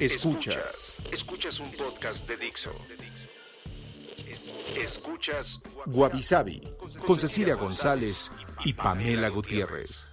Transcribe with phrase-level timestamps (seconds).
[0.00, 0.94] Escuchas.
[1.12, 2.70] Escuchas un podcast de Dixo.
[4.76, 6.62] Escuchas Guavisabi
[7.04, 8.30] con Cecilia González
[8.64, 10.06] y Pamela Gutiérrez.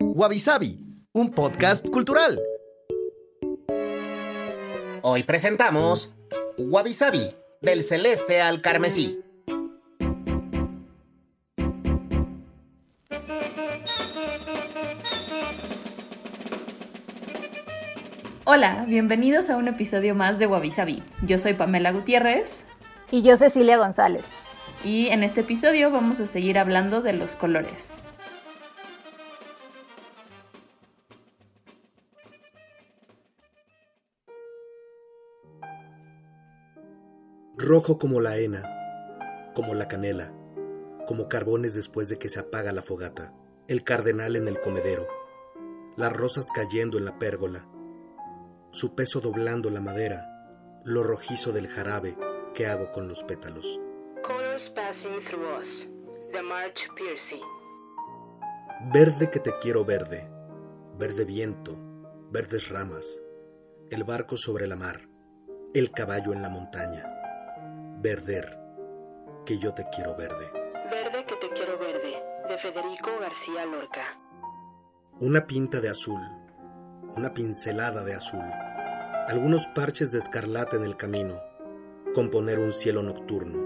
[0.00, 0.78] Guavisabi,
[1.12, 2.38] un podcast cultural.
[5.02, 6.14] Hoy presentamos
[6.58, 7.30] Guavisabi,
[7.62, 9.20] del celeste al carmesí.
[18.52, 21.04] Hola, bienvenidos a un episodio más de Wabi Sabi.
[21.24, 22.64] Yo soy Pamela Gutiérrez.
[23.08, 24.24] Y yo Cecilia González.
[24.84, 27.92] Y en este episodio vamos a seguir hablando de los colores.
[37.56, 38.64] Rojo como la hena,
[39.54, 40.32] como la canela,
[41.06, 43.32] como carbones después de que se apaga la fogata,
[43.68, 45.06] el cardenal en el comedero,
[45.96, 47.69] las rosas cayendo en la pérgola,
[48.70, 52.16] su peso doblando la madera, lo rojizo del jarabe
[52.54, 53.80] que hago con los pétalos.
[58.92, 60.30] Verde que te quiero verde,
[60.96, 61.76] verde viento,
[62.30, 63.20] verdes ramas,
[63.90, 65.08] el barco sobre la mar,
[65.74, 67.04] el caballo en la montaña,
[67.98, 68.58] verder,
[69.44, 70.50] que yo te quiero verde.
[70.90, 74.18] Verde que te quiero verde, de Federico García Lorca.
[75.18, 76.20] Una pinta de azul,
[77.16, 78.44] una pincelada de azul,
[79.28, 81.40] algunos parches de escarlata en el camino,
[82.14, 83.58] componer un cielo nocturno,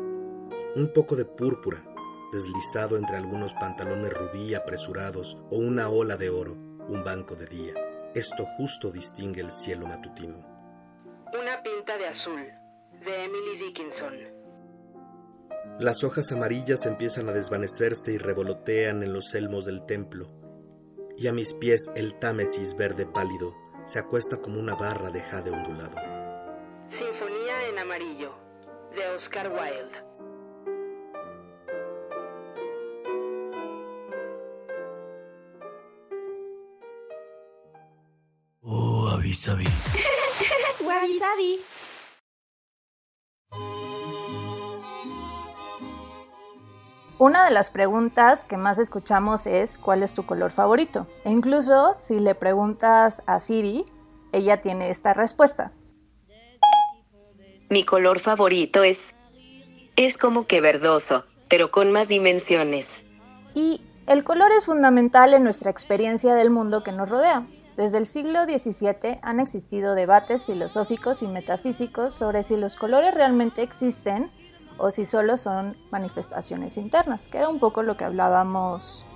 [0.77, 1.83] un poco de púrpura
[2.33, 6.55] deslizado entre algunos pantalones rubí apresurados o una ola de oro,
[6.89, 7.75] un banco de día.
[8.13, 10.45] Esto justo distingue el cielo matutino.
[11.33, 12.45] Una pinta de azul,
[13.05, 14.15] de Emily Dickinson.
[15.79, 20.44] Las hojas amarillas empiezan a desvanecerse y revolotean en los elmos del templo
[21.17, 23.55] y a mis pies el támesis verde pálido
[23.85, 25.97] se acuesta como una barra de jade ondulado.
[26.91, 28.35] Sinfonía en amarillo,
[28.95, 30.15] de Oscar Wilde.
[38.63, 39.65] Oh, avisabi.
[40.81, 41.19] Wabi
[47.25, 51.07] Una de las preguntas que más escuchamos es ¿cuál es tu color favorito?
[51.25, 53.87] E incluso si le preguntas a Siri,
[54.33, 55.73] ella tiene esta respuesta.
[57.71, 59.15] Mi color favorito es
[59.97, 62.91] es como que verdoso, pero con más dimensiones.
[63.55, 67.47] Y el color es fundamental en nuestra experiencia del mundo que nos rodea.
[67.79, 73.62] Desde el siglo XVII han existido debates filosóficos y metafísicos sobre si los colores realmente
[73.62, 74.31] existen
[74.79, 79.07] o si solo son manifestaciones internas, que era un poco lo que hablábamos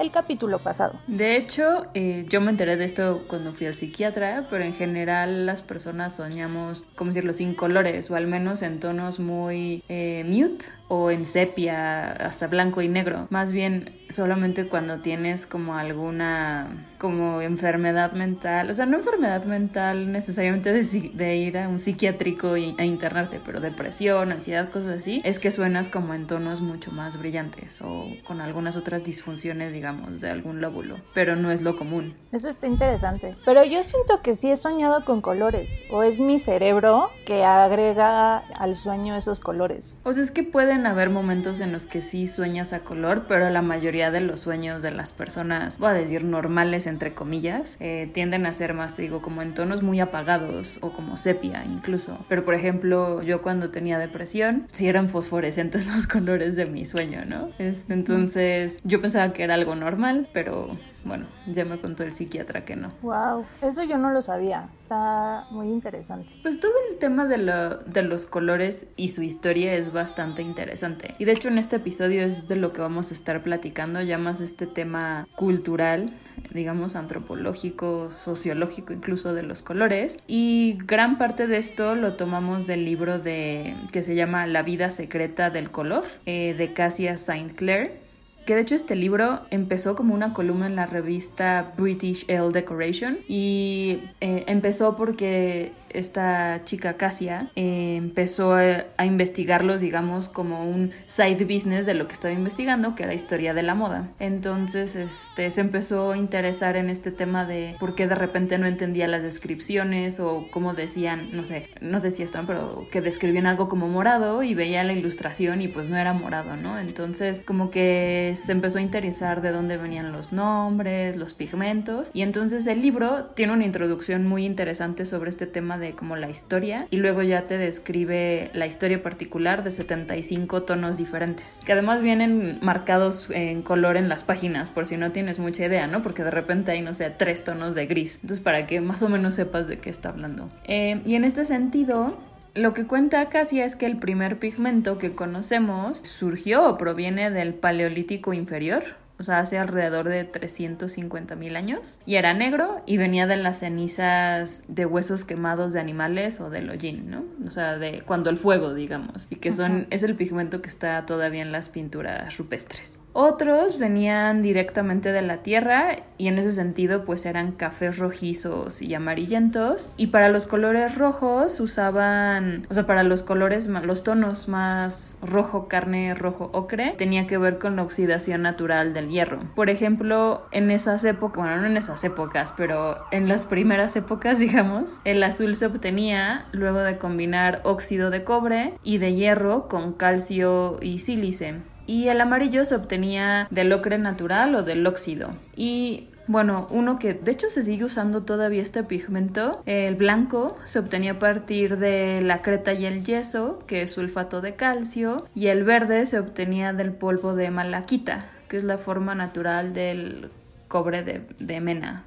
[0.00, 0.98] el capítulo pasado.
[1.06, 5.46] De hecho, eh, yo me enteré de esto cuando fui al psiquiatra, pero en general
[5.46, 10.66] las personas soñamos, como decirlo, sin colores o al menos en tonos muy eh, mute
[10.88, 13.26] o en sepia, hasta blanco y negro.
[13.30, 20.12] Más bien solamente cuando tienes como alguna como enfermedad mental, o sea, no enfermedad mental
[20.12, 25.40] necesariamente de, ir a un psiquiátrico y, a internarte, pero depresión, ansiedad, cosas así, es
[25.40, 30.30] que suenas como en tonos mucho más brillantes o con algunas otras disfunciones, digamos, de
[30.30, 32.14] algún lóbulo, pero no es lo común.
[32.32, 36.38] Eso está interesante, pero yo siento que sí he soñado con colores, o es mi
[36.38, 39.98] cerebro que agrega al sueño esos colores.
[40.04, 43.50] O sea, es que pueden haber momentos en los que sí sueñas a color, pero
[43.50, 48.10] la mayoría de los sueños de las personas, voy a decir normales entre comillas, eh,
[48.12, 52.24] tienden a ser más, te digo, como en tonos muy apagados o como sepia incluso.
[52.28, 57.24] Pero por ejemplo, yo cuando tenía depresión, sí eran fosforescentes los colores de mi sueño,
[57.24, 57.50] ¿no?
[57.58, 62.12] Este, entonces yo pensaba que era algo algo normal, pero bueno, ya me contó el
[62.12, 62.92] psiquiatra que no.
[63.02, 64.68] Wow, eso yo no lo sabía.
[64.78, 66.34] Está muy interesante.
[66.42, 71.14] Pues todo el tema de, lo, de los colores y su historia es bastante interesante.
[71.18, 74.18] Y de hecho en este episodio es de lo que vamos a estar platicando, ya
[74.18, 76.12] más este tema cultural,
[76.52, 80.18] digamos antropológico, sociológico incluso de los colores.
[80.26, 84.90] Y gran parte de esto lo tomamos del libro de que se llama La vida
[84.90, 88.02] secreta del color eh, de Cassia Saint Clair
[88.44, 93.18] que de hecho este libro empezó como una columna en la revista British Elle Decoration
[93.28, 101.44] y eh, empezó porque esta chica Cassia eh, empezó a, investigarlos, digamos, como un side
[101.44, 104.08] business de lo que estaba investigando, que era historia de la moda.
[104.18, 108.66] Entonces, este, se empezó a interesar en este tema de por qué de repente no
[108.66, 113.68] entendía las descripciones o cómo decían, no sé, no decía esto, pero que describían algo
[113.68, 116.78] como morado y veía la ilustración y pues no era morado, ¿no?
[116.78, 122.22] Entonces, como que se empezó a interesar de dónde venían los nombres, los pigmentos y
[122.22, 126.86] entonces el libro tiene una introducción muy interesante sobre este tema de como la historia
[126.90, 132.58] y luego ya te describe la historia particular de 75 tonos diferentes, que además vienen
[132.62, 136.02] marcados en color en las páginas por si no tienes mucha idea, ¿no?
[136.02, 138.16] Porque de repente hay, no sé, tres tonos de gris.
[138.22, 140.48] Entonces, para que más o menos sepas de qué está hablando.
[140.64, 142.16] Eh, y en este sentido,
[142.54, 147.54] lo que cuenta casi es que el primer pigmento que conocemos surgió o proviene del
[147.54, 148.84] Paleolítico inferior,
[149.22, 153.60] o sea, hace alrededor de 350 mil años, y era negro y venía de las
[153.60, 157.24] cenizas de huesos quemados de animales o del hollín, ¿no?
[157.46, 161.06] O sea, de cuando el fuego, digamos, y que son, es el pigmento que está
[161.06, 162.98] todavía en las pinturas rupestres.
[163.14, 168.94] Otros venían directamente de la tierra y en ese sentido pues eran cafés rojizos y
[168.94, 175.18] amarillentos y para los colores rojos usaban, o sea, para los colores, los tonos más
[175.20, 179.40] rojo carne, rojo ocre, tenía que ver con la oxidación natural del hierro.
[179.54, 184.38] Por ejemplo, en esas épocas, bueno, no en esas épocas, pero en las primeras épocas,
[184.42, 189.92] digamos, el azul se obtenía luego de combinar óxido de cobre y de hierro con
[189.92, 191.56] calcio y sílice
[191.86, 195.30] y el amarillo se obtenía del ocre natural o del óxido.
[195.56, 200.78] Y bueno, uno que de hecho se sigue usando todavía este pigmento, el blanco se
[200.78, 205.48] obtenía a partir de la creta y el yeso, que es sulfato de calcio, y
[205.48, 210.30] el verde se obtenía del polvo de malaquita, que es la forma natural del
[210.68, 212.04] cobre de, de mena.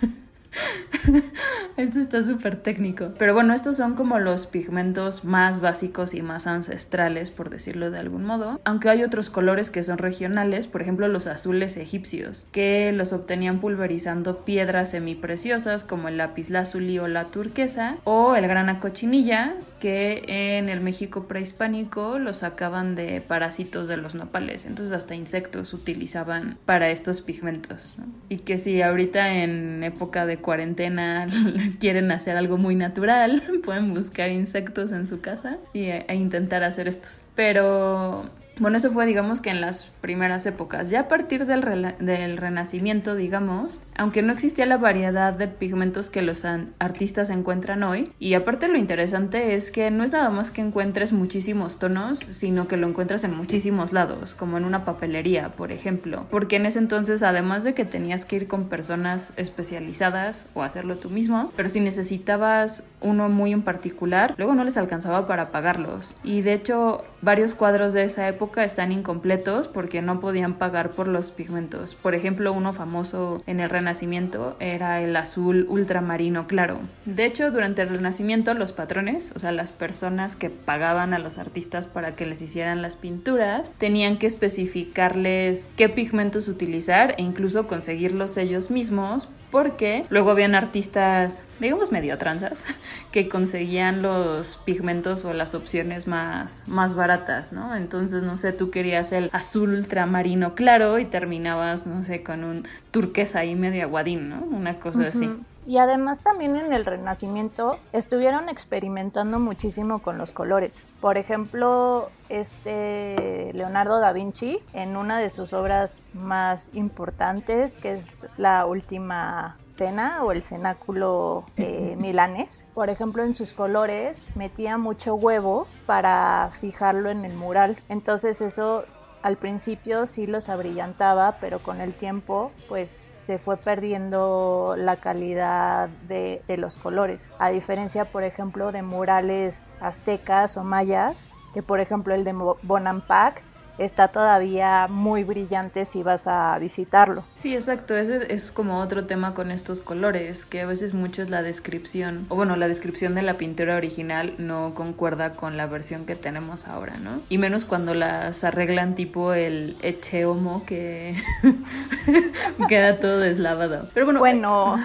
[1.76, 3.12] Esto está súper técnico.
[3.18, 7.98] Pero bueno, estos son como los pigmentos más básicos y más ancestrales, por decirlo de
[7.98, 8.60] algún modo.
[8.64, 13.60] Aunque hay otros colores que son regionales, por ejemplo los azules egipcios, que los obtenían
[13.60, 20.24] pulverizando piedras semipreciosas como el lápiz lazuli o la turquesa, o el grana cochinilla, que
[20.58, 24.66] en el México prehispánico los sacaban de parásitos de los nopales.
[24.66, 27.96] Entonces hasta insectos utilizaban para estos pigmentos.
[28.28, 31.26] Y que si ahorita en época de cuarentena
[31.80, 36.88] quieren hacer algo muy natural, pueden buscar insectos en su casa y, e intentar hacer
[36.88, 37.22] estos.
[37.34, 40.90] Pero bueno, eso fue, digamos, que en las primeras épocas.
[40.90, 46.22] Ya a partir del, del Renacimiento, digamos, aunque no existía la variedad de pigmentos que
[46.22, 46.44] los
[46.78, 51.12] artistas encuentran hoy, y aparte lo interesante es que no es nada más que encuentres
[51.12, 56.26] muchísimos tonos, sino que lo encuentras en muchísimos lados, como en una papelería, por ejemplo.
[56.30, 60.96] Porque en ese entonces, además de que tenías que ir con personas especializadas o hacerlo
[60.96, 66.16] tú mismo, pero si necesitabas uno muy en particular, luego no les alcanzaba para pagarlos.
[66.22, 71.08] Y de hecho, varios cuadros de esa época están incompletos porque no podían pagar por
[71.08, 71.94] los pigmentos.
[71.94, 76.80] Por ejemplo, uno famoso en el Renacimiento era el azul ultramarino claro.
[77.04, 81.38] De hecho, durante el Renacimiento los patrones, o sea, las personas que pagaban a los
[81.38, 87.66] artistas para que les hicieran las pinturas, tenían que especificarles qué pigmentos utilizar e incluso
[87.66, 92.64] conseguirlos ellos mismos porque luego habían artistas, digamos medio transas,
[93.12, 97.76] que conseguían los pigmentos o las opciones más, más baratas, ¿no?
[97.76, 102.66] Entonces, no sé, tú querías el azul ultramarino claro y terminabas, no sé, con un
[102.90, 104.42] turquesa ahí medio aguadín, ¿no?
[104.44, 105.28] Una cosa así.
[105.64, 110.88] Y además también en el Renacimiento estuvieron experimentando muchísimo con los colores.
[111.00, 118.26] Por ejemplo, este Leonardo da Vinci en una de sus obras más importantes, que es
[118.36, 122.66] la Última Cena o el Cenáculo eh, Milanes.
[122.74, 127.76] Por ejemplo, en sus colores metía mucho huevo para fijarlo en el mural.
[127.88, 128.84] Entonces eso
[129.22, 135.88] al principio sí los abrillantaba, pero con el tiempo pues se fue perdiendo la calidad
[136.08, 137.32] de, los colores.
[137.38, 143.42] A diferencia, por ejemplo, de murales aztecas o mayas, que por ejemplo el de Bonampak
[143.84, 147.24] está todavía muy brillante si vas a visitarlo.
[147.36, 151.30] Sí, exacto, ese es como otro tema con estos colores, que a veces mucho es
[151.30, 156.06] la descripción, o bueno, la descripción de la pintura original no concuerda con la versión
[156.06, 157.20] que tenemos ahora, ¿no?
[157.28, 161.14] Y menos cuando las arreglan tipo el eche homo que
[162.68, 163.88] queda todo deslavado.
[163.94, 164.80] Pero bueno, bueno,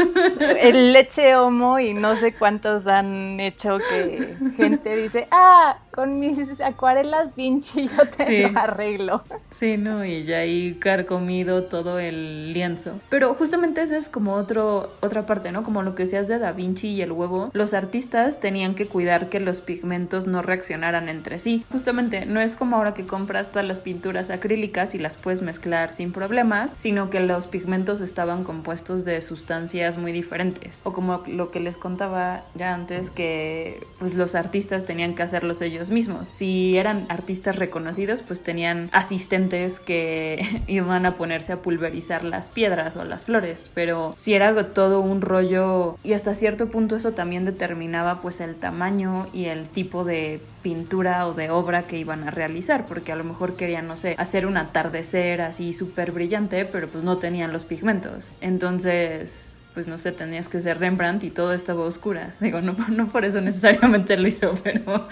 [0.60, 6.60] el leche homo y no sé cuántos han hecho que gente dice, ah, con mis
[6.60, 9.22] acuarelas Vinci yo te lo arreglo.
[9.50, 13.00] Sí, no, y ya ahí carcomido todo el lienzo.
[13.08, 15.62] Pero justamente esa es como otro, otra parte, ¿no?
[15.62, 17.50] Como lo que decías de Da Vinci y el huevo.
[17.52, 21.64] Los artistas tenían que cuidar que los pigmentos no reaccionaran entre sí.
[21.70, 25.94] Justamente, no es como ahora que compras todas las pinturas acrílicas y las puedes mezclar
[25.94, 30.80] sin problemas, sino que los pigmentos estaban compuestos de sustancias muy diferentes.
[30.82, 35.62] O como lo que les contaba ya antes, que pues los artistas tenían que hacerlos
[35.62, 36.28] ellos mismos.
[36.32, 42.96] Si eran artistas reconocidos, pues tenían asistentes que iban a ponerse a pulverizar las piedras
[42.96, 47.44] o las flores, pero si era todo un rollo y hasta cierto punto eso también
[47.44, 52.30] determinaba pues el tamaño y el tipo de pintura o de obra que iban a
[52.30, 56.88] realizar, porque a lo mejor querían, no sé, hacer un atardecer así súper brillante, pero
[56.88, 58.30] pues no tenían los pigmentos.
[58.40, 62.32] Entonces, pues no sé, tenías que ser Rembrandt y todo estaba oscura.
[62.40, 65.08] Digo, no, no por eso necesariamente lo hizo, pero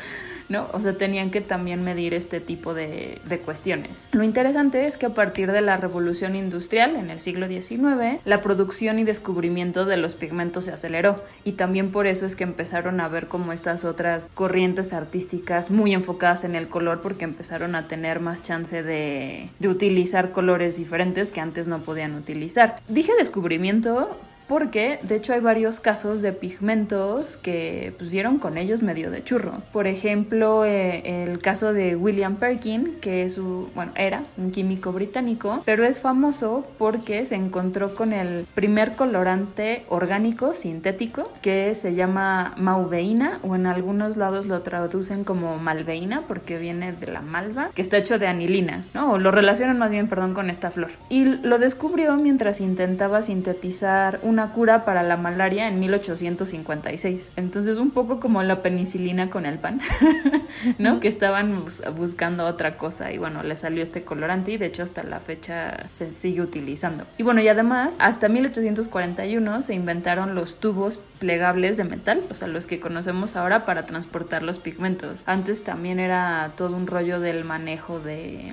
[0.48, 0.68] ¿no?
[0.72, 4.06] O sea, tenían que también medir este tipo de, cuestiones.
[4.12, 8.42] Lo interesante es que a partir de la revolución industrial en el siglo XIX, la
[8.42, 13.00] producción y descubrimiento de los pigmentos se aceleró y también por eso es que empezaron
[13.00, 17.88] a ver como estas otras corrientes artísticas muy enfocadas en el color porque empezaron a
[17.88, 22.80] tener más chance de, de utilizar colores diferentes que antes no podían utilizar.
[22.88, 24.16] Dije descubrimiento
[24.48, 29.62] porque de hecho hay varios casos de pigmentos que pusieron con ellos medio de churro.
[29.72, 33.38] Por ejemplo, eh, el caso de William Perkin, que es
[33.74, 39.84] bueno, era un químico británico, pero es famoso porque se encontró con el primer colorante
[39.88, 46.58] orgánico sintético que se llama mauveína o en algunos lados lo traducen como malveína porque
[46.58, 49.12] viene de la malva, que está hecho de anilina, ¿no?
[49.12, 50.90] O lo relacionan más bien, perdón, con esta flor.
[51.08, 57.32] Y lo descubrió mientras intentaba sintetizar una cura para la malaria en 1856.
[57.36, 59.80] Entonces un poco como la penicilina con el pan,
[60.78, 61.00] ¿no?
[61.00, 61.64] Que estaban
[61.96, 65.86] buscando otra cosa y bueno, le salió este colorante y de hecho hasta la fecha
[65.92, 67.06] se sigue utilizando.
[67.18, 72.48] Y bueno, y además hasta 1841 se inventaron los tubos plegables de metal, o sea,
[72.48, 75.22] los que conocemos ahora para transportar los pigmentos.
[75.26, 78.52] Antes también era todo un rollo del manejo de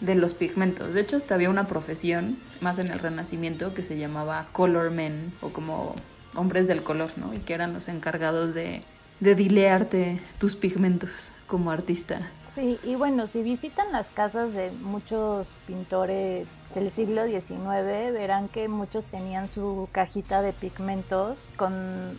[0.00, 0.94] de los pigmentos.
[0.94, 5.32] De hecho, hasta había una profesión, más en el Renacimiento, que se llamaba color men,
[5.40, 5.94] o como
[6.34, 7.34] hombres del color, ¿no?
[7.34, 8.82] Y que eran los encargados de,
[9.20, 12.30] de dilearte tus pigmentos como artista.
[12.46, 18.68] Sí, y bueno, si visitan las casas de muchos pintores del siglo XIX, verán que
[18.68, 21.74] muchos tenían su cajita de pigmentos con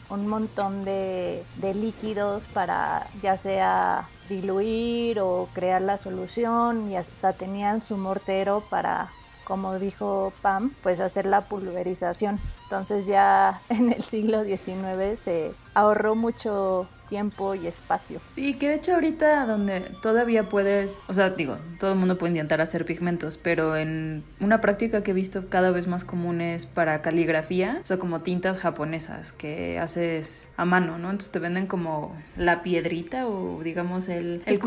[0.10, 7.34] un montón de, de líquidos para ya sea diluir o crear la solución y hasta
[7.34, 9.10] tenían su mortero para
[9.44, 12.40] como dijo Pam, pues hacer la pulverización.
[12.64, 18.22] Entonces ya en el siglo XIX se ahorró mucho tiempo y espacio.
[18.26, 22.32] Sí, que de hecho ahorita donde todavía puedes, o sea, digo, todo el mundo puede
[22.32, 26.66] intentar hacer pigmentos, pero en una práctica que he visto cada vez más común es
[26.68, 31.12] para caligrafía, o sea, como tintas japonesas que haces a mano, ¿no?
[31.12, 34.62] Entonces te venden como la piedrita o digamos el, el,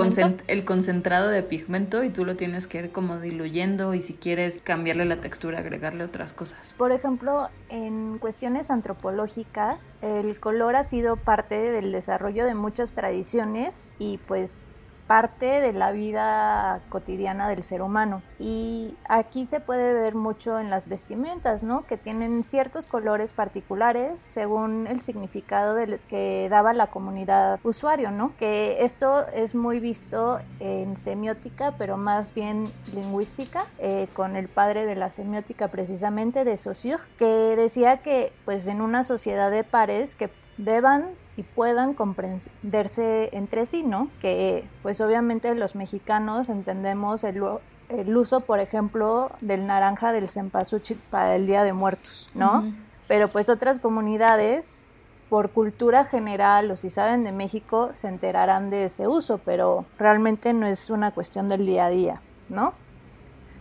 [0.47, 4.61] el concentrado de pigmento y tú lo tienes que ir como diluyendo y si quieres
[4.63, 6.75] cambiarle la textura, agregarle otras cosas.
[6.77, 13.93] Por ejemplo, en cuestiones antropológicas, el color ha sido parte del desarrollo de muchas tradiciones
[14.01, 14.67] y pues
[15.07, 18.23] parte de la vida cotidiana del ser humano.
[18.39, 21.85] Y aquí se puede ver mucho en las vestimentas, ¿no?
[21.87, 28.33] Que tienen ciertos colores particulares según el significado del que daba la comunidad usuario, ¿no?
[28.39, 32.65] Que esto es muy visto en semiótica, pero más bien
[32.95, 38.67] lingüística, eh, con el padre de la semiótica precisamente de Saussure, que decía que pues
[38.67, 44.09] en una sociedad de pares que deban y puedan comprenderse entre sí, ¿no?
[44.21, 47.43] Que pues obviamente los mexicanos entendemos el,
[47.89, 52.73] el uso, por ejemplo, del naranja del cempasúchil para el Día de Muertos, ¿no?
[53.09, 54.85] Pero pues otras comunidades,
[55.29, 60.53] por cultura general o si saben de México, se enterarán de ese uso, pero realmente
[60.53, 62.75] no es una cuestión del día a día, ¿no?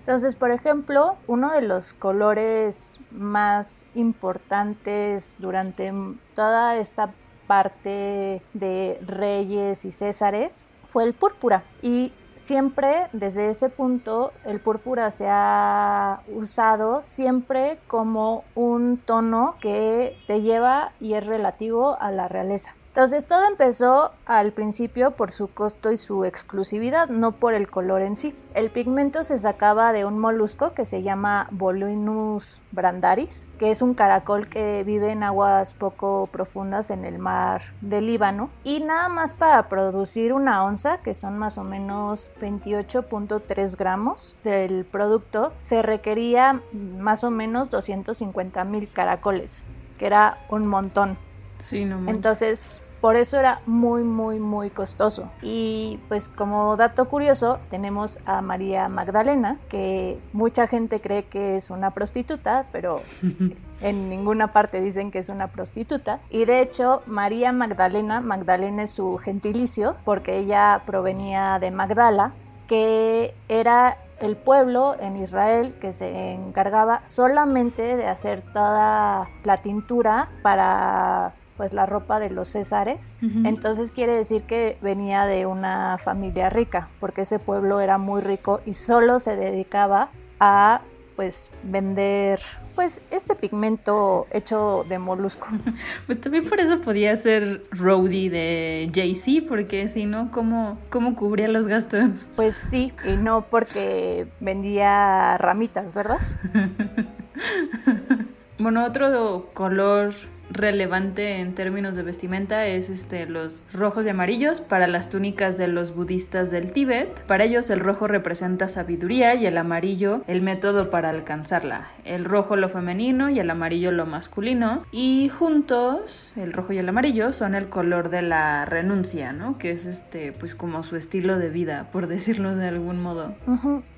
[0.01, 5.93] Entonces, por ejemplo, uno de los colores más importantes durante
[6.35, 7.11] toda esta
[7.47, 15.11] parte de reyes y césares fue el púrpura y siempre desde ese punto el púrpura
[15.11, 22.27] se ha usado siempre como un tono que te lleva y es relativo a la
[22.27, 22.75] realeza.
[22.93, 28.03] Entonces todo empezó al principio por su costo y su exclusividad, no por el color
[28.03, 28.35] en sí.
[28.53, 33.95] El pigmento se sacaba de un molusco que se llama Bolinus brandaris, que es un
[33.95, 38.51] caracol que vive en aguas poco profundas en el mar del Líbano.
[38.63, 44.85] Y nada más para producir una onza, que son más o menos 28.3 gramos del
[44.85, 49.63] producto, se requería más o menos 250 mil caracoles,
[49.97, 51.17] que era un montón.
[51.59, 55.29] Sí, no Entonces, por eso era muy, muy, muy costoso.
[55.41, 61.69] Y pues como dato curioso, tenemos a María Magdalena, que mucha gente cree que es
[61.69, 63.01] una prostituta, pero
[63.81, 66.21] en ninguna parte dicen que es una prostituta.
[66.29, 72.31] Y de hecho, María Magdalena, Magdalena es su gentilicio, porque ella provenía de Magdala,
[72.69, 80.29] que era el pueblo en Israel que se encargaba solamente de hacer toda la tintura
[80.41, 81.33] para
[81.63, 83.15] pues la ropa de los césares.
[83.45, 88.59] Entonces quiere decir que venía de una familia rica, porque ese pueblo era muy rico
[88.65, 90.09] y solo se dedicaba
[90.41, 90.81] a
[91.15, 92.41] pues vender
[92.75, 95.47] pues este pigmento hecho de molusco.
[96.05, 101.47] Pues también por eso podía ser roadie de Jay-Z, porque si no, ¿cómo, ¿cómo cubría
[101.47, 102.27] los gastos?
[102.35, 106.19] Pues sí, y no porque vendía ramitas, ¿verdad?
[108.59, 110.13] bueno, otro color
[110.49, 115.67] relevante en términos de vestimenta es este los rojos y amarillos para las túnicas de
[115.67, 117.23] los budistas del Tíbet.
[117.23, 121.87] Para ellos el rojo representa sabiduría y el amarillo el método para alcanzarla.
[122.05, 126.89] El rojo lo femenino y el amarillo lo masculino y juntos el rojo y el
[126.89, 129.57] amarillo son el color de la renuncia, ¿no?
[129.57, 133.35] Que es este pues como su estilo de vida, por decirlo de algún modo.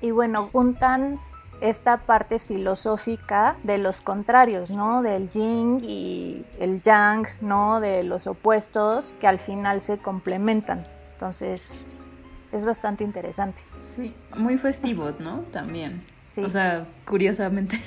[0.00, 1.18] Y bueno, juntan
[1.60, 5.02] esta parte filosófica de los contrarios, ¿no?
[5.02, 7.80] Del yin y el yang, ¿no?
[7.80, 10.86] De los opuestos que al final se complementan.
[11.12, 11.86] Entonces,
[12.52, 13.62] es bastante interesante.
[13.80, 15.40] Sí, muy festivo, ¿no?
[15.52, 16.02] También.
[16.36, 17.80] O sea, curiosamente.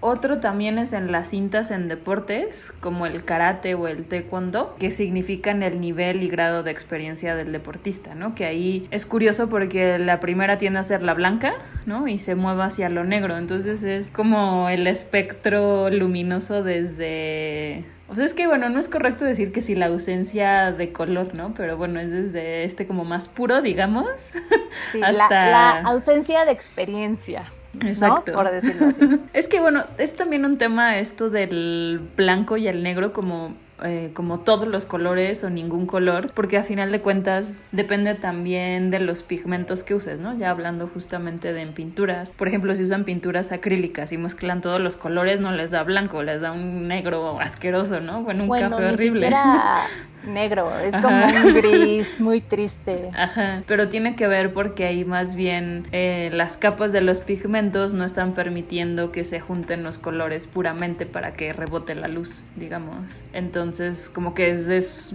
[0.00, 4.90] Otro también es en las cintas en deportes, como el karate o el taekwondo, que
[4.90, 8.34] significan el nivel y grado de experiencia del deportista, ¿no?
[8.34, 11.54] Que ahí es curioso porque la primera tiende a ser la blanca,
[11.86, 12.08] ¿no?
[12.08, 13.36] Y se mueve hacia lo negro.
[13.36, 19.24] Entonces es como el espectro luminoso desde o sea, es que bueno, no es correcto
[19.24, 21.54] decir que si la ausencia de color, ¿no?
[21.54, 24.30] Pero bueno, es desde este como más puro, digamos,
[25.02, 25.46] hasta...
[25.46, 27.52] La, ausencia de experiencia.
[27.82, 28.32] Exacto.
[28.32, 29.20] Por decirlo así.
[29.32, 34.10] es que bueno, es también un tema esto del blanco y el negro como eh,
[34.14, 39.00] como todos los colores o ningún color, porque a final de cuentas depende también de
[39.00, 40.34] los pigmentos que uses, ¿no?
[40.38, 42.30] Ya hablando justamente de en pinturas.
[42.30, 46.22] Por ejemplo, si usan pinturas acrílicas y mezclan todos los colores, no les da blanco,
[46.22, 48.22] les da un negro asqueroso, ¿no?
[48.22, 49.28] Bueno, un café horrible.
[50.26, 53.10] negro, es como un gris muy triste.
[53.14, 57.94] Ajá, pero tiene que ver porque ahí más bien eh, las capas de los pigmentos
[57.94, 63.22] no están permitiendo que se junten los colores puramente para que rebote la luz, digamos.
[63.32, 65.14] Entonces, como que es, es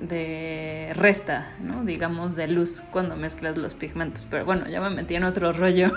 [0.00, 1.84] de resta, ¿no?
[1.84, 4.26] digamos, de luz cuando mezclas los pigmentos.
[4.30, 5.88] Pero bueno, ya me metí en otro rollo.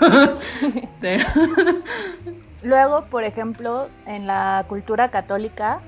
[2.62, 5.80] Luego, por ejemplo, en la cultura católica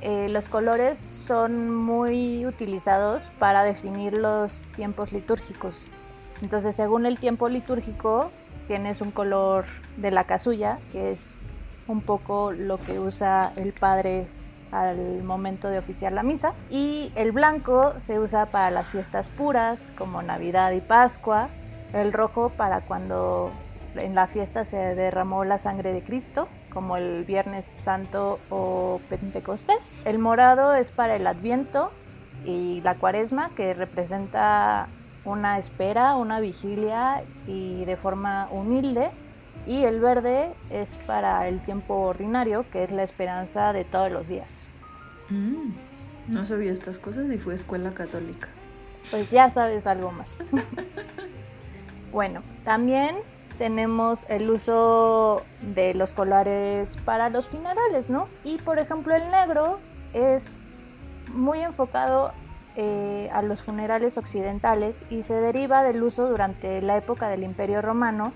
[0.00, 5.86] eh, los colores son muy utilizados para definir los tiempos litúrgicos.
[6.40, 8.30] Entonces, según el tiempo litúrgico,
[8.66, 9.64] tienes un color
[9.96, 11.42] de la casulla, que es
[11.88, 14.28] un poco lo que usa el padre
[14.70, 16.52] al momento de oficiar la misa.
[16.70, 21.48] Y el blanco se usa para las fiestas puras, como Navidad y Pascua.
[21.92, 23.50] El rojo para cuando
[23.96, 29.96] en la fiesta se derramó la sangre de Cristo como el Viernes Santo o Pentecostés.
[30.04, 31.90] El morado es para el Adviento
[32.44, 34.86] y la Cuaresma, que representa
[35.24, 39.10] una espera, una vigilia y de forma humilde.
[39.66, 44.28] Y el verde es para el tiempo ordinario, que es la esperanza de todos los
[44.28, 44.70] días.
[45.30, 45.72] Mm,
[46.28, 48.46] no sabía estas cosas y fue escuela católica.
[49.10, 50.46] Pues ya sabes algo más.
[52.12, 53.16] bueno, también
[53.58, 58.28] tenemos el uso de los colores para los funerales, ¿no?
[58.44, 59.80] Y por ejemplo el negro
[60.14, 60.62] es
[61.34, 62.32] muy enfocado
[62.76, 67.82] eh, a los funerales occidentales y se deriva del uso durante la época del Imperio
[67.82, 68.32] Romano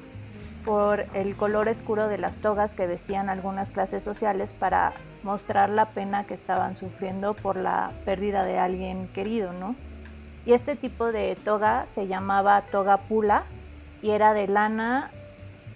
[0.65, 5.91] por el color oscuro de las togas que vestían algunas clases sociales para mostrar la
[5.91, 9.77] pena que estaban sufriendo por la pérdida de alguien querido, ¿no?
[10.45, 13.45] Y este tipo de toga se llamaba toga pula
[14.03, 15.11] y era de lana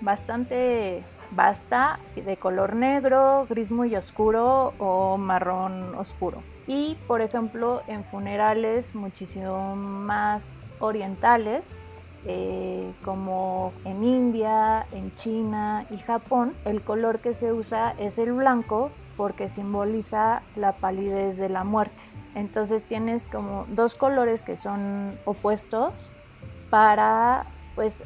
[0.01, 6.39] bastante vasta, de color negro, gris muy oscuro o marrón oscuro.
[6.67, 11.63] Y por ejemplo en funerales muchísimo más orientales,
[12.29, 18.33] eh, como en India, en China y Japón, el color que se usa es el
[18.33, 22.03] blanco porque simboliza la palidez de la muerte.
[22.35, 26.13] Entonces tienes como dos colores que son opuestos
[26.69, 28.03] para pues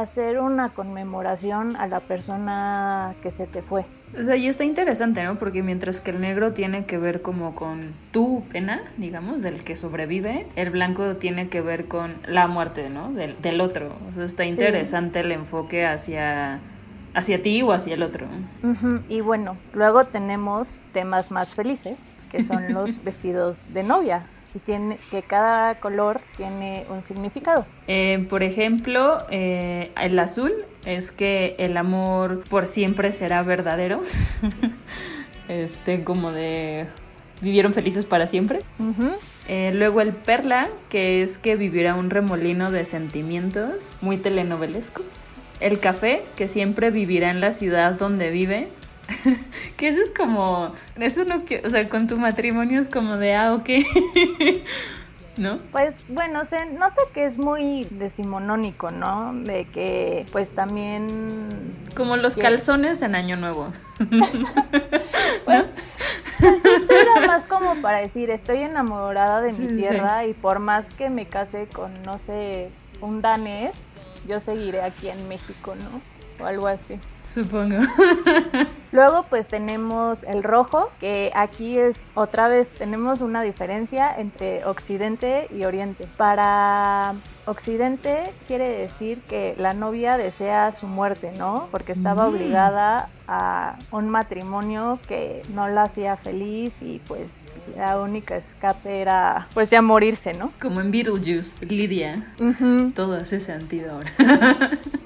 [0.00, 3.84] hacer una conmemoración a la persona que se te fue.
[4.18, 5.38] O sea, y está interesante, ¿no?
[5.38, 9.74] Porque mientras que el negro tiene que ver como con tu pena, digamos, del que
[9.74, 13.12] sobrevive, el blanco tiene que ver con la muerte, ¿no?
[13.12, 13.96] Del, del otro.
[14.08, 16.60] O sea, está interesante el enfoque hacia
[17.14, 18.26] hacia ti o hacia el otro.
[19.08, 24.98] Y bueno, luego tenemos temas más felices, que son los vestidos de novia y tiene
[25.10, 27.66] que cada color tiene un significado.
[27.88, 30.52] Eh, por ejemplo, eh, el azul
[30.86, 34.02] es que el amor por siempre será verdadero.
[35.48, 36.86] este, como de
[37.40, 38.60] vivieron felices para siempre.
[39.48, 45.02] Eh, luego el perla, que es que vivirá un remolino de sentimientos, muy telenovelesco.
[45.60, 48.68] El café, que siempre vivirá en la ciudad donde vive,
[49.76, 53.34] que eso es como, eso no que, o sea, con tu matrimonio es como de,
[53.34, 53.68] ah, ok.
[55.36, 55.58] ¿No?
[55.72, 59.34] Pues bueno, se nota que es muy decimonónico, ¿no?
[59.34, 61.74] De que pues también...
[61.96, 63.72] Como los calzones en Año Nuevo.
[65.44, 65.66] pues,
[66.40, 71.10] esto era más como para decir, estoy enamorada de mi tierra y por más que
[71.10, 73.94] me case con, no sé, un danés,
[74.28, 76.44] yo seguiré aquí en México, ¿no?
[76.44, 76.98] O algo así.
[77.34, 77.78] Supongo.
[78.92, 85.48] Luego pues tenemos el rojo, que aquí es otra vez tenemos una diferencia entre occidente
[85.50, 86.06] y oriente.
[86.16, 87.14] Para
[87.46, 91.68] occidente quiere decir que la novia desea su muerte, ¿no?
[91.70, 92.28] Porque estaba mm.
[92.28, 99.48] obligada a un matrimonio que no la hacía feliz y pues la única escape era
[99.54, 100.52] pues ya morirse, ¿no?
[100.60, 102.22] Como en Beetlejuice, Lidia.
[102.94, 104.10] Todo hace sentido ahora.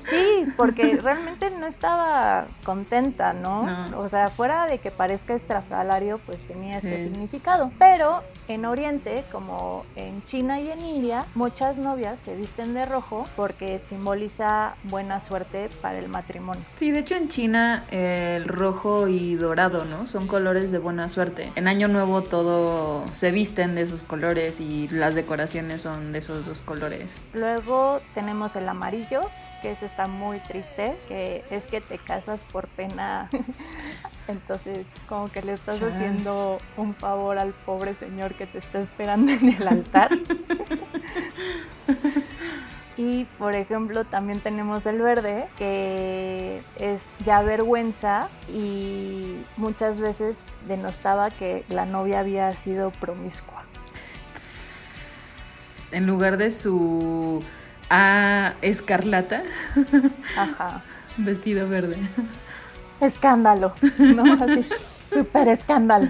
[0.01, 3.69] sí, porque realmente no estaba contenta, ¿no?
[3.97, 7.71] O sea, fuera de que parezca estrafalario, pues tenía este significado.
[7.79, 13.27] Pero en Oriente, como en China y en India, muchas novias se visten de rojo
[13.37, 16.63] porque simboliza buena suerte para el matrimonio.
[16.75, 20.05] Sí, de hecho en China el rojo y dorado, ¿no?
[20.07, 21.51] Son colores de buena suerte.
[21.55, 26.45] En Año Nuevo todo se visten de esos colores y las decoraciones son de esos
[26.45, 27.15] dos colores.
[27.33, 29.23] Luego tenemos el amarillo,
[29.63, 33.29] que eso está muy triste, que es que te casas por pena.
[34.29, 39.33] Entonces, como que le estás haciendo un favor al pobre señor que te está esperando
[39.33, 40.11] en el altar.
[42.99, 51.31] Y por ejemplo también tenemos el verde, que es ya vergüenza y muchas veces denostaba
[51.31, 53.63] que la novia había sido promiscua.
[55.93, 57.41] En lugar de su
[57.91, 59.43] A escarlata,
[60.37, 60.83] Ajá.
[61.17, 61.97] vestido verde.
[63.01, 64.23] Escándalo, ¿no?
[64.45, 64.67] Así,
[65.11, 66.09] súper escándalo.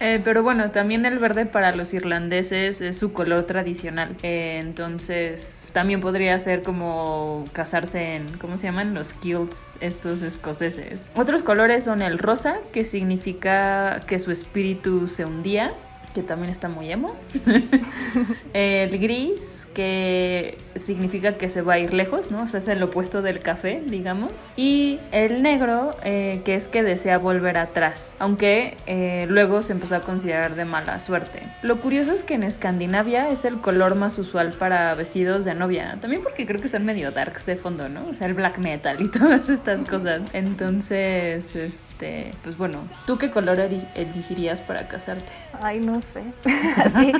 [0.00, 4.16] Eh, pero bueno, también el verde para los irlandeses es su color tradicional.
[4.22, 8.94] Eh, entonces, también podría ser como casarse en, ¿cómo se llaman?
[8.94, 11.10] Los kilts, estos escoceses.
[11.14, 15.72] Otros colores son el rosa, que significa que su espíritu se hundía
[16.14, 17.16] que también está muy emo.
[18.52, 22.42] el gris, que significa que se va a ir lejos, ¿no?
[22.42, 24.30] O sea, es el opuesto del café, digamos.
[24.56, 29.96] Y el negro, eh, que es que desea volver atrás, aunque eh, luego se empezó
[29.96, 31.42] a considerar de mala suerte.
[31.62, 35.98] Lo curioso es que en Escandinavia es el color más usual para vestidos de novia,
[36.00, 38.06] también porque creo que son medio darks de fondo, ¿no?
[38.08, 40.22] O sea, el black metal y todas estas cosas.
[40.32, 43.58] Entonces, este, pues bueno, ¿tú qué color
[43.94, 45.32] elegirías para casarte?
[45.60, 46.22] Ay, no sé.
[46.76, 47.12] Así.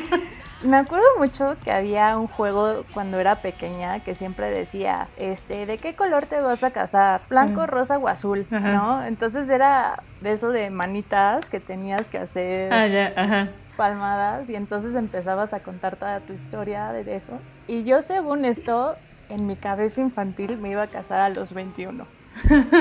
[0.64, 5.77] Me acuerdo mucho que había un juego cuando era pequeña que siempre decía, este, ¿de
[5.77, 7.20] qué color te vas a casar?
[7.29, 9.05] Blanco, rosa o azul, ¿no?
[9.05, 15.53] Entonces era de eso de manitas que tenías que hacer ah, palmadas y entonces empezabas
[15.53, 17.33] a contar toda tu historia de eso.
[17.66, 18.96] Y yo según esto,
[19.29, 22.07] en mi cabeza infantil me iba a casar a los 21.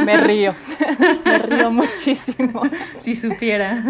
[0.05, 0.55] Me río,
[1.25, 2.63] me río muchísimo.
[2.99, 3.83] Si supiera.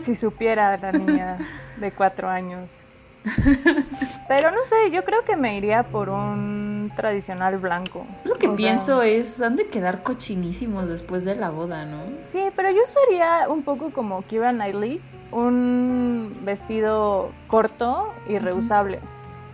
[0.00, 1.38] Si supiera la niña
[1.78, 2.82] de cuatro años.
[4.28, 8.06] Pero no sé, yo creo que me iría por un tradicional blanco.
[8.24, 12.02] Lo que pienso es, han de quedar cochinísimos después de la boda, ¿no?
[12.24, 19.00] Sí, pero yo sería un poco como Kira Knightley, un vestido corto y reusable.